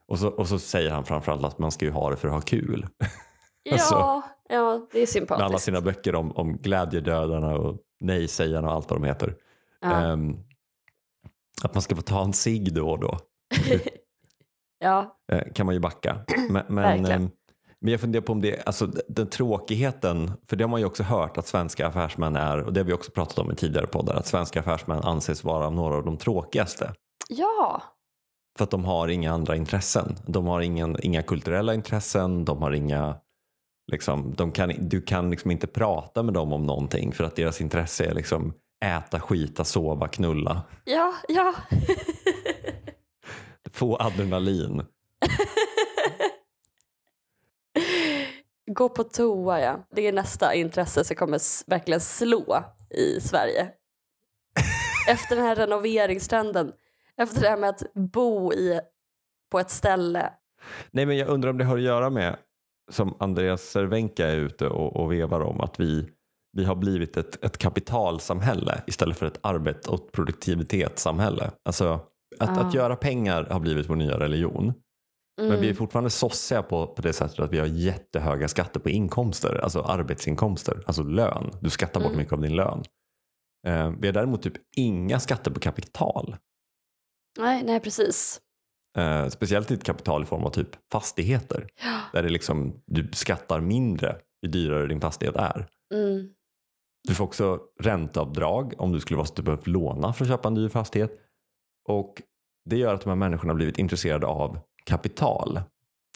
och, 0.08 0.20
så, 0.20 0.28
och 0.30 0.48
så 0.48 0.60
säger 0.60 0.92
han 0.92 1.06
framförallt 1.06 1.44
att 1.46 1.60
man 1.60 1.72
ska 1.72 1.86
ju 1.86 1.92
ha 1.92 2.10
det 2.10 2.16
för 2.18 2.28
att 2.28 2.34
ha 2.34 2.42
kul 2.42 2.88
Alltså, 3.72 3.96
ja, 3.96 4.22
ja, 4.50 4.88
det 4.92 4.98
är 4.98 5.02
med 5.02 5.10
sympatiskt. 5.10 5.46
alla 5.46 5.58
sina 5.58 5.82
böcker 5.82 6.16
om, 6.16 6.32
om 6.32 6.58
glädjedödarna 6.58 7.56
och 7.56 7.78
nej-sägarna 8.00 8.68
och 8.68 8.74
allt 8.74 8.90
vad 8.90 9.02
de 9.02 9.08
heter. 9.08 9.36
ja. 9.82 9.92
Ehm, 9.92 10.38
att 11.64 11.74
man 11.74 11.82
ska 11.82 11.96
få 11.96 12.02
ta 12.02 12.24
en 12.24 12.34
cigg 12.34 12.74
då 12.74 12.90
och 12.90 13.00
då. 13.00 13.20
ja. 14.80 15.18
eh, 15.32 15.54
kan 15.54 15.66
man 15.66 15.76
ju 15.76 15.82
backa. 15.82 16.26
Men, 16.50 16.64
men, 16.70 16.76
Verkligen. 16.76 17.24
eh, 17.24 17.30
men 17.82 17.92
jag 17.92 18.02
funderar 18.02 18.24
på 18.24 18.32
om 18.32 18.42
det, 18.42 18.68
alltså 18.68 18.86
den 19.08 19.28
tråkigheten, 19.28 20.32
för 20.50 20.56
det 20.56 20.64
har 20.64 20.70
man 20.70 20.80
ju 20.80 20.86
också 20.86 21.04
hört 21.04 21.38
att 21.38 21.48
svenska 21.48 21.88
affärsmän 21.88 22.36
är, 22.36 22.64
och 22.64 22.74
det 22.74 22.80
har 22.80 22.86
vi 22.86 22.94
också 22.94 23.12
pratat 23.12 23.40
om 23.40 23.52
i 23.52 23.56
tidigare 23.56 23.88
poddar, 23.88 24.16
att 24.16 24.28
svenska 24.28 24.60
affärsmän 24.60 25.00
anses 25.04 25.44
vara 25.44 25.70
några 25.70 25.96
av 25.96 26.06
de 26.06 26.18
tråkigaste. 26.18 26.94
ja. 27.30 27.84
För 28.58 28.64
att 28.64 28.72
de 28.72 28.86
har 28.86 29.08
inga 29.08 29.34
andra 29.34 29.56
intressen. 29.56 30.16
De 30.28 30.48
har 30.48 30.62
ingen, 30.62 30.98
inga 31.00 31.24
kulturella 31.24 31.74
intressen, 31.74 32.46
de 32.46 32.62
har 32.62 32.72
inga 32.72 33.16
Liksom, 33.92 34.34
de 34.38 34.52
kan, 34.52 34.74
du 34.80 35.02
kan 35.02 35.30
liksom 35.30 35.52
inte 35.52 35.68
prata 35.68 36.24
med 36.24 36.34
dem 36.34 36.54
om 36.54 36.64
någonting 36.64 37.12
för 37.12 37.24
att 37.24 37.36
deras 37.36 37.62
intresse 37.62 38.06
är 38.06 38.14
liksom 38.14 38.54
äta, 38.86 39.20
skita, 39.20 39.64
sova, 39.64 40.08
knulla, 40.08 40.62
Ja, 40.86 41.14
ja. 41.28 41.54
få 43.72 43.98
adrenalin. 43.98 44.84
Gå 48.76 48.90
på 48.90 49.04
toa, 49.04 49.62
ja. 49.62 49.88
Det 49.96 50.08
är 50.08 50.14
nästa 50.14 50.54
intresse 50.54 51.04
som 51.04 51.16
kommer 51.16 51.70
verkligen 51.70 52.02
slå 52.02 52.64
i 52.90 53.22
Sverige. 53.22 53.70
Efter 55.10 55.36
den 55.36 55.46
här 55.46 55.56
renoveringstrenden. 55.56 56.72
Efter 57.18 57.42
det 57.42 57.50
här 57.50 57.58
med 57.58 57.70
att 57.70 57.94
bo 57.94 58.54
i, 58.54 58.80
på 59.52 59.60
ett 59.60 59.70
ställe. 59.70 60.30
Nej, 60.92 61.06
men 61.06 61.18
jag 61.18 61.28
undrar 61.30 61.50
om 61.50 61.58
det 61.58 61.64
har 61.66 61.78
att 61.78 61.84
göra 61.84 62.10
med, 62.10 62.38
som 62.92 63.16
Andreas 63.20 63.62
Cervenka 63.62 64.28
är 64.28 64.38
ute 64.38 64.68
och, 64.68 64.96
och 64.96 65.12
vevar 65.12 65.42
om, 65.42 65.62
att 65.62 65.80
vi, 65.80 66.10
vi 66.58 66.66
har 66.66 66.76
blivit 66.76 67.18
ett, 67.18 67.46
ett 67.46 67.58
kapitalsamhälle 67.58 68.82
istället 68.88 69.18
för 69.18 69.26
ett 69.26 69.40
arbets 69.42 69.88
och 69.88 70.12
produktivitetssamhälle. 70.12 71.52
Alltså, 71.66 72.00
att, 72.40 72.58
Ah. 72.58 72.62
att 72.62 72.74
göra 72.74 72.96
pengar 72.96 73.44
har 73.52 73.60
blivit 73.60 73.90
vår 73.90 73.96
nya 73.96 74.20
religion. 74.20 74.74
Mm. 75.40 75.52
Men 75.52 75.62
vi 75.62 75.70
är 75.70 75.74
fortfarande 75.74 76.10
sossiga 76.10 76.64
på, 76.64 76.88
på 76.88 77.02
det 77.02 77.14
sättet 77.14 77.40
att 77.40 77.54
vi 77.54 77.60
har 77.60 77.66
jättehöga 77.66 78.48
skatter 78.48 78.80
på 78.80 78.90
inkomster, 78.90 79.60
alltså 79.64 79.82
arbetsinkomster, 79.82 80.84
alltså 80.86 81.04
lön. 81.04 81.52
Du 81.62 81.70
skattar 81.70 82.00
bort 82.00 82.08
Mm. 82.08 82.18
mycket 82.18 82.34
av 82.34 82.42
din 82.42 82.56
lön. 82.56 82.84
Eh, 83.68 83.92
vi 84.00 84.08
har 84.08 84.14
däremot 84.14 84.42
typ 84.42 84.54
inga 84.78 85.20
skatter 85.20 85.52
på 85.52 85.60
kapital. 85.60 86.36
Nej, 87.40 87.64
nej, 87.64 87.80
precis. 87.80 88.42
Eh, 88.98 89.28
speciellt 89.28 89.68
ditt 89.68 89.84
kapital 89.84 90.24
i 90.24 90.26
form 90.26 90.44
av 90.44 90.50
typ 90.50 90.70
fastigheter. 90.92 91.68
Ja. 91.84 92.00
Där 92.14 92.24
det 92.24 92.30
liksom, 92.30 92.82
du 92.86 93.10
skattar 93.14 93.60
mindre 93.60 94.18
ju 94.46 94.50
dyrare 94.52 94.88
din 94.88 95.02
fastighet 95.02 95.36
är. 95.36 95.68
Mm. 95.94 96.30
Du 97.08 97.16
får 97.16 97.26
också 97.26 97.60
ränteavdrag 97.80 98.74
om 98.78 98.92
du 98.92 99.00
skulle 99.00 99.18
vara 99.18 99.28
så 99.28 99.32
att 99.32 99.38
du 99.38 99.44
behövt 99.44 99.68
låna 99.68 100.14
för 100.14 100.26
att 100.26 100.30
köpa 100.32 100.48
en 100.48 100.56
dyr 100.56 100.70
fastighet. 100.70 101.12
Och 101.88 102.22
det 102.70 102.78
gör 102.78 102.94
att 102.94 103.02
de 103.02 103.10
här 103.10 103.16
människorna 103.16 103.54
har 103.54 103.56
blivit 103.56 103.78
intresserade 103.80 104.28
av 104.28 104.60
kapital. 104.86 105.62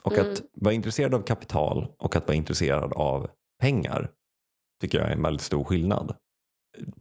Och 0.04 0.14
Mm. 0.14 0.32
att 0.32 0.42
vara 0.54 0.74
intresserad 0.74 1.14
av 1.14 1.22
kapital 1.22 1.88
och 2.00 2.16
att 2.16 2.28
vara 2.28 2.36
intresserad 2.38 2.94
av 2.94 3.30
pengar 3.62 4.12
tycker 4.82 4.98
jag 5.00 5.08
är 5.08 5.12
en 5.14 5.22
väldigt 5.22 5.42
stor 5.42 5.64
skillnad. 5.64 6.16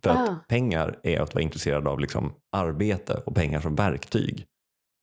För 0.02 0.10
Ah. 0.10 0.14
att 0.14 0.48
pengar 0.48 1.00
är 1.02 1.20
att 1.20 1.34
vara 1.34 1.42
intresserad 1.42 1.88
av 1.88 2.00
liksom 2.00 2.32
arbete 2.56 3.22
och 3.26 3.34
pengar 3.34 3.60
som 3.60 3.74
verktyg. 3.74 4.46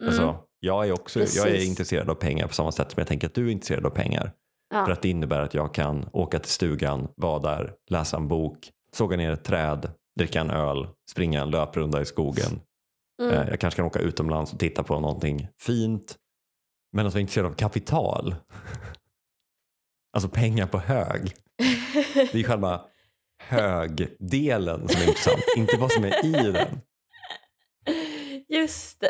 Mm. 0.04 0.10
Alltså, 0.10 0.38
jag 0.60 0.88
är 0.88 0.92
också 0.92 1.20
jag 1.20 1.48
är 1.50 1.66
intresserad 1.68 2.10
av 2.10 2.16
pengar 2.16 2.48
på 2.48 2.54
samma 2.54 2.72
sätt 2.72 2.92
som 2.92 3.00
jag 3.02 3.08
tänker 3.08 3.28
att 3.28 3.34
du 3.34 3.48
är 3.48 3.52
intresserad 3.52 3.86
av 3.86 3.90
pengar. 3.90 4.32
ja. 4.74 4.86
För 4.86 4.92
att 4.92 5.02
det 5.02 5.10
innebär 5.10 5.42
att 5.42 5.54
jag 5.54 5.74
kan 5.74 6.10
åka 6.14 6.40
till 6.40 6.52
stugan, 6.52 7.08
vara 7.16 7.40
där, 7.40 7.74
läsa 7.90 8.18
en 8.18 8.28
bok, 8.28 8.72
såga 8.94 9.18
ner 9.18 9.32
ett 9.32 9.44
träd, 9.44 9.92
dricka 10.20 10.42
en 10.42 10.50
öl, 10.52 10.88
springa 11.12 11.42
en 11.42 11.50
löprunda 11.50 12.02
i 12.02 12.06
skogen. 12.06 12.60
Mm. 13.22 13.34
Eh, 13.34 13.50
Jag 13.50 13.60
kanske 13.60 13.76
kan 13.78 13.86
åka 13.86 14.00
utomlands 14.00 14.54
och 14.54 14.60
titta 14.60 14.84
på 14.84 15.00
någonting 15.00 15.48
fint. 15.62 16.18
Men 16.96 17.08
att 17.08 17.14
vara 17.14 17.22
intresserad 17.22 17.46
av 17.46 17.56
kapital, 17.56 18.36
alltså 20.14 20.30
pengar 20.30 20.68
på 20.68 20.78
hög, 20.78 21.36
det 22.32 22.40
är 22.40 22.44
själva 22.44 22.82
högdelen 23.44 24.88
som 24.88 25.02
är 25.02 25.08
intressant, 25.08 25.44
inte 25.58 25.78
vad 25.78 25.92
som 25.92 26.04
är 26.04 26.26
i 26.26 26.32
den. 26.52 26.82
Just 28.50 29.00
det. 29.00 29.10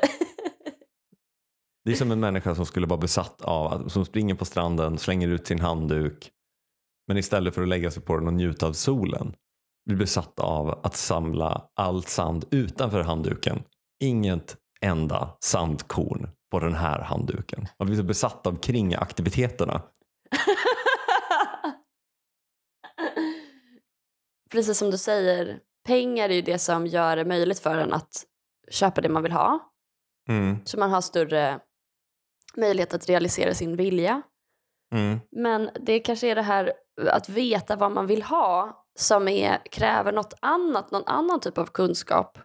Det 1.85 1.91
är 1.91 1.95
som 1.95 2.11
en 2.11 2.19
människa 2.19 2.55
som 2.55 2.65
skulle 2.65 2.87
vara 2.87 2.99
besatt 2.99 3.41
av, 3.41 3.73
att- 3.73 3.91
som 3.91 4.05
springer 4.05 4.35
på 4.35 4.45
stranden, 4.45 4.97
slänger 4.97 5.27
ut 5.27 5.47
sin 5.47 5.59
handduk, 5.59 6.31
men 7.07 7.17
istället 7.17 7.55
för 7.55 7.61
att 7.61 7.67
lägga 7.67 7.91
sig 7.91 8.03
på 8.03 8.17
den 8.17 8.27
och 8.27 8.33
njuta 8.33 8.67
av 8.67 8.73
solen, 8.73 9.35
blir 9.85 9.97
besatt 9.97 10.39
av 10.39 10.69
att 10.83 10.95
samla 10.95 11.69
allt 11.75 12.09
sand 12.09 12.45
utanför 12.51 13.01
handduken. 13.03 13.63
Inget 14.03 14.57
enda 14.81 15.37
sandkorn 15.39 16.29
på 16.55 16.59
den 16.59 16.75
här 16.75 16.99
handduken. 16.99 17.67
Man 17.79 17.85
blir 17.85 17.97
så 17.97 18.03
besatt 18.03 18.47
av 18.47 18.59
kringaktiviteterna. 18.59 19.81
Precis 24.51 24.77
som 24.77 24.91
du 24.91 24.97
säger, 24.97 25.59
pengar 25.85 26.29
är 26.29 26.33
ju 26.33 26.41
det 26.41 26.59
som 26.59 26.87
gör 26.87 27.15
det 27.15 27.25
möjligt 27.25 27.59
för 27.59 27.77
en 27.77 27.93
att 27.93 28.25
köpa 28.71 29.01
det 29.01 29.09
man 29.09 29.23
vill 29.23 29.31
ha. 29.31 29.71
Mm. 30.29 30.57
Så 30.65 30.79
man 30.79 30.91
har 30.91 31.01
större 31.01 31.59
möjlighet 32.55 32.93
att 32.93 33.09
realisera 33.09 33.53
sin 33.53 33.75
vilja. 33.75 34.21
Mm. 34.93 35.19
Men 35.31 35.69
det 35.79 35.99
kanske 35.99 36.27
är 36.27 36.35
det 36.35 36.41
här 36.41 36.73
att 37.09 37.29
veta 37.29 37.75
vad 37.75 37.91
man 37.91 38.07
vill 38.07 38.23
ha 38.23 38.85
som 38.99 39.27
är, 39.27 39.61
kräver 39.71 40.11
något 40.11 40.33
annat, 40.39 40.91
någon 40.91 41.05
annan 41.05 41.39
typ 41.39 41.57
av 41.57 41.65
kunskap 41.65 42.37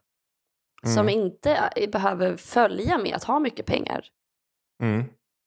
som 0.87 1.09
Mm. 1.09 1.09
inte 1.09 1.51
är- 1.55 1.87
behöver 1.89 2.37
följa 2.37 2.99
med 2.99 3.15
att 3.17 3.25
ha 3.25 3.39
mycket 3.39 3.67
pengar. 3.67 4.07
Mm. 4.83 5.05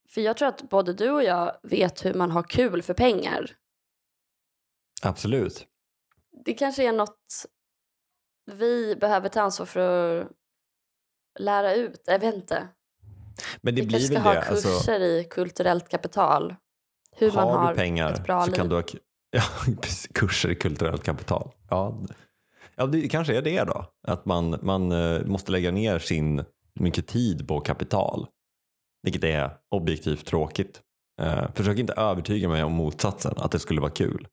För 0.09 0.21
jag 0.21 0.37
tror 0.37 0.47
att 0.47 0.61
både 0.69 0.93
du 0.93 1.09
och 1.09 1.23
jag 1.23 1.55
vet 1.63 2.05
hur 2.05 2.13
man 2.13 2.31
har 2.31 2.43
kul 2.43 2.81
för 2.81 2.93
pengar. 2.93 3.51
Absolut. 5.01 5.67
Det 6.45 6.53
kanske 6.53 6.87
är 6.87 6.91
något 6.93 7.45
vi 8.51 8.95
behöver 8.95 9.29
ta 9.29 9.41
ansvar 9.41 9.65
för 9.65 9.79
att 10.21 10.27
lära 11.39 11.73
ut. 11.73 12.01
Jag 12.05 12.19
vet 12.19 12.35
inte. 12.35 12.67
Men 13.61 13.75
det 13.75 13.81
vi 13.81 13.87
blir 13.87 13.99
kanske 13.99 14.07
ska 14.15 14.23
väl 14.23 14.23
ha 14.23 14.33
det. 14.41 14.47
kurser 14.47 14.71
Alltså, 14.73 14.91
i 14.91 15.27
kulturellt 15.29 15.89
kapital. 15.89 16.55
Hur 17.11 17.31
man 17.31 17.47
har 17.47 17.57
har 17.57 17.69
du 17.71 17.75
pengar 17.77 18.13
ett 18.13 18.23
bra 18.23 18.41
så 18.41 18.47
liv. 18.47 18.55
kan 18.55 18.69
du 18.69 18.75
ha 18.75 18.83
ja, 19.31 19.41
kurser 20.13 20.49
i 20.49 20.55
kulturellt 20.55 21.03
kapital. 21.03 21.51
Ja, 21.69 22.01
ja 22.75 22.85
det 22.85 23.09
kanske 23.09 23.37
är 23.37 23.41
det 23.41 23.63
då. 23.63 23.85
Att 24.07 24.25
man, 24.25 24.59
man 24.61 24.91
eh, 24.91 25.25
måste 25.25 25.51
lägga 25.51 25.71
ner 25.71 25.99
sin 25.99 26.43
mycket 26.79 27.07
tid 27.07 27.47
på 27.47 27.59
kapital. 27.59 28.27
Vilket 29.03 29.23
är 29.23 29.51
objektivt 29.75 30.25
tråkigt. 30.25 30.81
Eh, 31.21 31.51
försök 31.53 31.79
inte 31.79 31.93
övertyga 31.93 32.49
mig 32.49 32.63
om 32.63 32.73
motsatsen, 32.73 33.33
att 33.37 33.51
det 33.51 33.59
skulle 33.59 33.81
vara 33.81 33.91
kul. 33.91 34.27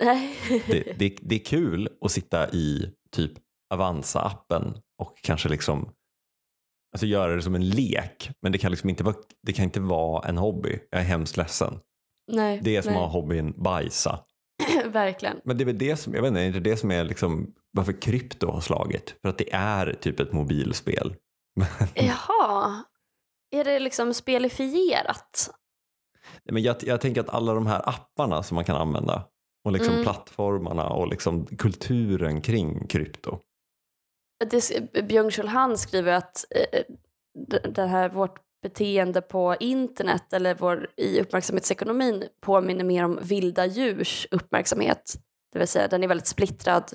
Nej. 0.00 0.36
Det, 0.66 0.98
det, 0.98 1.16
det 1.22 1.34
är 1.34 1.44
kul 1.44 1.88
att 2.00 2.10
sitta 2.10 2.50
i 2.50 2.92
typ 3.12 3.32
Avanza-appen 3.74 4.74
och 5.02 5.18
kanske 5.22 5.48
liksom 5.48 5.90
alltså 6.92 7.06
göra 7.06 7.36
det 7.36 7.42
som 7.42 7.54
en 7.54 7.68
lek. 7.68 8.30
Men 8.42 8.52
det 8.52 8.58
kan, 8.58 8.70
liksom 8.70 8.90
inte 8.90 9.04
vara, 9.04 9.16
det 9.42 9.52
kan 9.52 9.64
inte 9.64 9.80
vara 9.80 10.28
en 10.28 10.38
hobby. 10.38 10.78
Jag 10.90 11.00
är 11.00 11.04
hemskt 11.04 11.36
ledsen. 11.36 11.78
nej, 12.32 12.60
Det 12.62 12.76
är 12.76 12.82
som 12.82 12.92
nej. 12.92 13.02
att 13.02 13.12
ha 13.12 13.20
hobbyn 13.20 13.54
bajsa. 13.56 14.20
Verkligen. 14.86 15.40
Men 15.44 15.56
det 15.56 15.64
är 15.64 15.66
väl 15.66 15.78
det 15.78 15.96
som, 15.96 16.14
jag 16.14 16.22
vet 16.22 16.28
inte, 16.28 16.40
är 16.40 16.52
det 16.52 16.60
det 16.60 16.76
som 16.76 16.90
är 16.90 17.04
liksom 17.04 17.54
varför 17.76 18.00
krypto 18.02 18.50
har 18.50 18.60
slagit? 18.60 19.14
För 19.22 19.28
att 19.28 19.38
det 19.38 19.52
är 19.52 19.92
typ 19.92 20.20
ett 20.20 20.32
mobilspel. 20.32 21.14
Jaha. 21.94 22.84
Är 23.50 23.64
det 23.64 23.78
liksom 23.78 24.14
spelifierat? 24.14 25.50
Nej, 26.44 26.52
Men 26.52 26.62
jag, 26.62 26.76
jag 26.80 27.00
tänker 27.00 27.20
att 27.20 27.28
alla 27.28 27.54
de 27.54 27.66
här 27.66 27.88
apparna 27.88 28.42
som 28.42 28.54
man 28.54 28.64
kan 28.64 28.76
använda 28.76 29.28
och 29.64 29.72
liksom 29.72 29.92
Mm. 29.92 30.04
plattformarna 30.04 30.88
och 30.88 31.08
liksom 31.08 31.46
kulturen 31.46 32.42
kring 32.42 32.86
krypto. 32.86 33.38
Det, 34.50 34.60
Byung-Chul 34.92 35.46
Han 35.46 35.78
skriver 35.78 36.12
att 36.12 36.44
eh, 36.50 36.82
det 37.48 37.58
det 37.58 37.86
här 37.86 38.08
vårt 38.08 38.38
beteende 38.62 39.20
på 39.22 39.56
internet 39.60 40.32
eller 40.32 40.54
vår, 40.54 40.90
i 40.96 41.20
uppmärksamhetsekonomin 41.20 42.24
påminner 42.40 42.84
mer 42.84 43.04
om 43.04 43.18
vilda 43.22 43.66
djurs 43.66 44.26
uppmärksamhet. 44.30 45.14
Det 45.52 45.58
vill 45.58 45.68
säga 45.68 45.88
den 45.88 46.04
är 46.04 46.08
väldigt 46.08 46.26
splittrad 46.26 46.92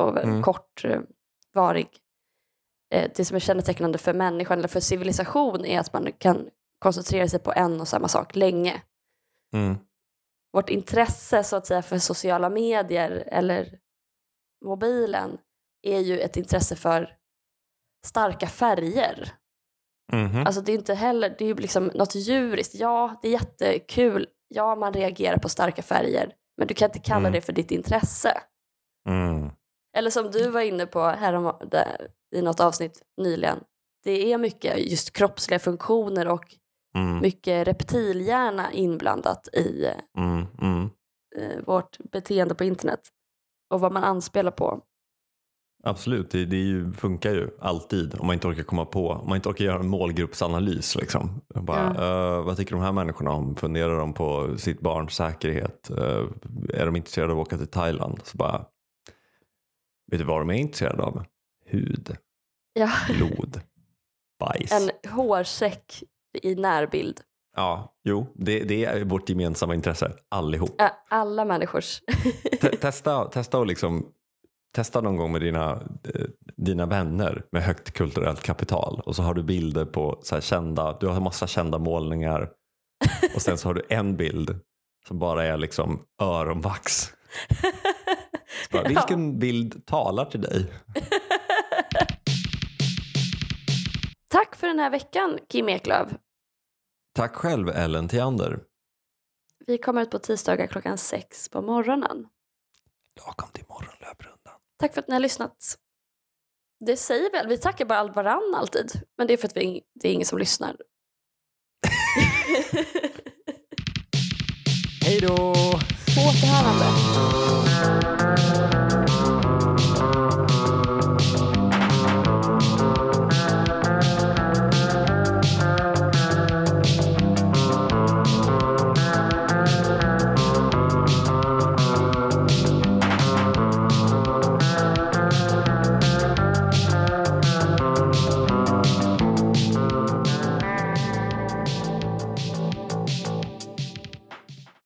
och 0.00 0.18
Mm. 0.24 0.42
kortvarig. 0.42 1.88
Eh, 2.94 3.10
det 3.16 3.24
som 3.24 3.34
är 3.36 3.40
kännetecknande 3.40 3.98
för 3.98 4.14
människan 4.14 4.58
eller 4.58 4.68
för 4.68 4.80
civilisation 4.80 5.64
är 5.64 5.80
att 5.80 5.92
man 5.92 6.12
kan 6.12 6.48
koncentrera 6.78 7.28
sig 7.28 7.38
på 7.40 7.52
en 7.52 7.80
och 7.80 7.88
samma 7.88 8.08
sak 8.08 8.36
länge. 8.36 8.82
Mm. 9.54 9.76
Vårt 10.52 10.70
intresse 10.70 11.44
så 11.44 11.56
att 11.56 11.66
säga 11.66 11.82
för 11.82 11.98
sociala 11.98 12.48
medier 12.50 13.10
eller 13.26 13.78
mobilen 14.64 15.38
är 15.82 15.98
ju 16.00 16.20
ett 16.20 16.36
intresse 16.36 16.76
för 16.76 17.16
starka 18.06 18.46
färger. 18.46 19.32
Mhm. 20.12 20.46
Alltså 20.46 20.60
det 20.60 20.72
är 20.72 20.76
inte 20.78 20.94
heller, 20.94 21.34
det 21.38 21.44
är 21.44 21.48
ju 21.48 21.54
liksom 21.54 21.86
något 21.86 22.14
djuriskt. 22.14 22.74
Ja, 22.74 23.18
det 23.22 23.28
är 23.28 23.32
jättekul. 23.32 24.28
Ja, 24.48 24.74
man 24.76 24.92
reagerar 24.92 25.38
på 25.38 25.48
starka 25.48 25.82
färger. 25.82 26.34
Men 26.56 26.66
du 26.66 26.74
kan 26.74 26.88
inte 26.88 26.98
kalla 26.98 27.18
Mm. 27.18 27.32
det 27.32 27.40
för 27.40 27.52
ditt 27.52 27.70
intresse. 27.70 28.40
Mm. 29.08 29.50
Eller 29.96 30.10
som 30.10 30.30
du 30.30 30.50
var 30.50 30.60
inne 30.60 30.86
på 30.86 31.00
härom, 31.02 31.52
där, 31.70 32.08
i 32.34 32.42
något 32.42 32.60
avsnitt 32.60 33.02
nyligen. 33.22 33.58
Det 34.04 34.32
är 34.32 34.38
mycket 34.38 34.90
just 34.90 35.12
kroppsliga 35.12 35.58
funktioner 35.58 36.28
och 36.28 36.44
Mm. 36.94 37.20
mycket 37.20 37.68
reptilhjärna 37.68 38.72
inblandat 38.72 39.48
i 39.52 39.86
Mm. 40.18 40.46
Mm. 40.62 40.90
eh, 41.38 41.64
vårt 41.66 41.98
beteende 42.12 42.54
på 42.54 42.64
internet. 42.64 43.00
Och 43.70 43.80
vad 43.80 43.92
man 43.92 44.04
anspelar 44.04 44.50
på. 44.50 44.80
Absolut, 45.84 46.30
det, 46.30 46.44
det 46.44 46.56
ju, 46.56 46.92
funkar 46.92 47.30
ju 47.30 47.50
alltid 47.60 48.14
om 48.20 48.26
man 48.26 48.34
inte 48.34 48.48
orkar 48.48 48.62
komma 48.62 48.84
på, 48.84 49.08
om 49.10 49.28
man 49.28 49.36
inte 49.36 49.48
orkar 49.48 49.64
göra 49.64 49.80
en 49.80 49.88
målgruppsanalys. 49.88 50.96
Liksom. 50.96 51.40
Bara, 51.54 51.86
eh, 52.36 52.42
vad 52.44 52.56
tycker 52.56 52.72
de 52.74 52.80
här 52.82 52.92
människorna 52.92 53.30
om? 53.30 53.56
Funderar 53.56 53.98
de 53.98 54.14
på 54.14 54.58
sitt 54.58 54.80
barns 54.80 55.14
säkerhet? 55.14 55.90
Eh, 55.90 56.24
är 56.74 56.86
de 56.86 56.96
intresserade 56.96 57.32
av 57.32 57.40
att 57.40 57.46
åka 57.46 57.56
till 57.58 57.66
Thailand? 57.68 58.20
Så 58.24 58.36
bara, 58.38 58.66
vet 60.12 60.20
du 60.20 60.24
vad 60.24 60.40
de 60.40 60.50
är 60.50 60.54
intresserade 60.54 61.02
av? 61.02 61.24
Hud, 61.66 62.16
Ja, 62.74 62.90
blod, 63.14 63.60
bajs. 64.40 64.72
en 64.72 65.10
hårsäck 65.10 66.02
i 66.42 66.54
närbild. 66.54 67.20
Ja, 67.56 67.94
jo, 68.04 68.26
det, 68.34 68.64
det 68.64 68.84
är 68.84 69.04
vårt 69.04 69.28
gemensamma 69.28 69.74
intresse, 69.74 70.12
allihop. 70.28 70.80
Ä- 70.80 70.90
Alla 71.08 71.44
människors. 71.44 72.00
Te- 72.60 72.76
testa, 72.76 73.24
testa 73.24 73.58
och 73.58 73.66
liksom 73.66 74.06
Testa 74.74 75.00
någon 75.00 75.16
gång 75.16 75.32
med 75.32 75.40
dina, 75.40 75.72
eh, 76.14 76.24
dina 76.56 76.86
vänner 76.86 77.44
med 77.52 77.62
högt 77.62 77.90
kulturellt 77.92 78.42
kapital 78.42 79.00
och 79.06 79.16
så 79.16 79.22
har 79.22 79.34
du 79.34 79.42
bilder 79.42 79.84
på 79.84 80.18
så 80.22 80.40
kända, 80.40 80.96
du 81.00 81.06
har 81.06 81.20
massa 81.20 81.46
kända 81.46 81.78
målningar 81.78 82.50
och 83.34 83.42
sen 83.42 83.58
så 83.58 83.68
har 83.68 83.74
du 83.74 83.82
en 83.88 84.16
bild 84.16 84.60
som 85.08 85.18
bara 85.18 85.44
är 85.44 85.56
liksom 85.56 86.02
öronvax. 86.22 87.12
Bara, 88.72 88.88
vilken 88.88 89.38
bild 89.38 89.86
talar 89.86 90.24
till 90.24 90.40
dig? 90.40 90.72
Tack 94.28 94.56
för 94.56 94.66
den 94.66 94.78
här 94.78 94.90
veckan, 94.90 95.38
Kim 95.48 95.68
Eklöf. 95.68 96.08
Tack 97.14 97.34
själv 97.34 97.68
Ellen 97.68 98.08
Theander. 98.08 98.60
Vi 99.66 99.78
kommer 99.78 100.02
ut 100.02 100.10
på 100.10 100.18
tisdagar 100.18 100.66
klockan 100.66 100.98
sex 100.98 101.48
på 101.48 101.62
morgonen. 101.62 102.26
Lagom 103.16 103.48
till 103.52 103.64
morgonlöprundan. 103.68 104.54
Tack 104.78 104.94
för 104.94 105.00
att 105.00 105.08
ni 105.08 105.14
har 105.14 105.20
lyssnat. 105.20 105.78
Det 106.80 106.96
säger 106.96 107.32
väl, 107.32 107.48
vi 107.48 107.58
tackar 107.58 107.84
bara 107.84 108.04
varann 108.04 108.54
alltid. 108.56 108.92
Men 109.18 109.26
det 109.26 109.32
är 109.32 109.36
för 109.36 109.48
att 109.48 109.56
vi, 109.56 109.82
det 110.00 110.08
är 110.08 110.12
ingen 110.12 110.26
som 110.26 110.38
lyssnar. 110.38 110.76
Hej 115.04 115.20
då! 115.20 115.54
På 116.14 116.20
återhörande. 116.20 116.86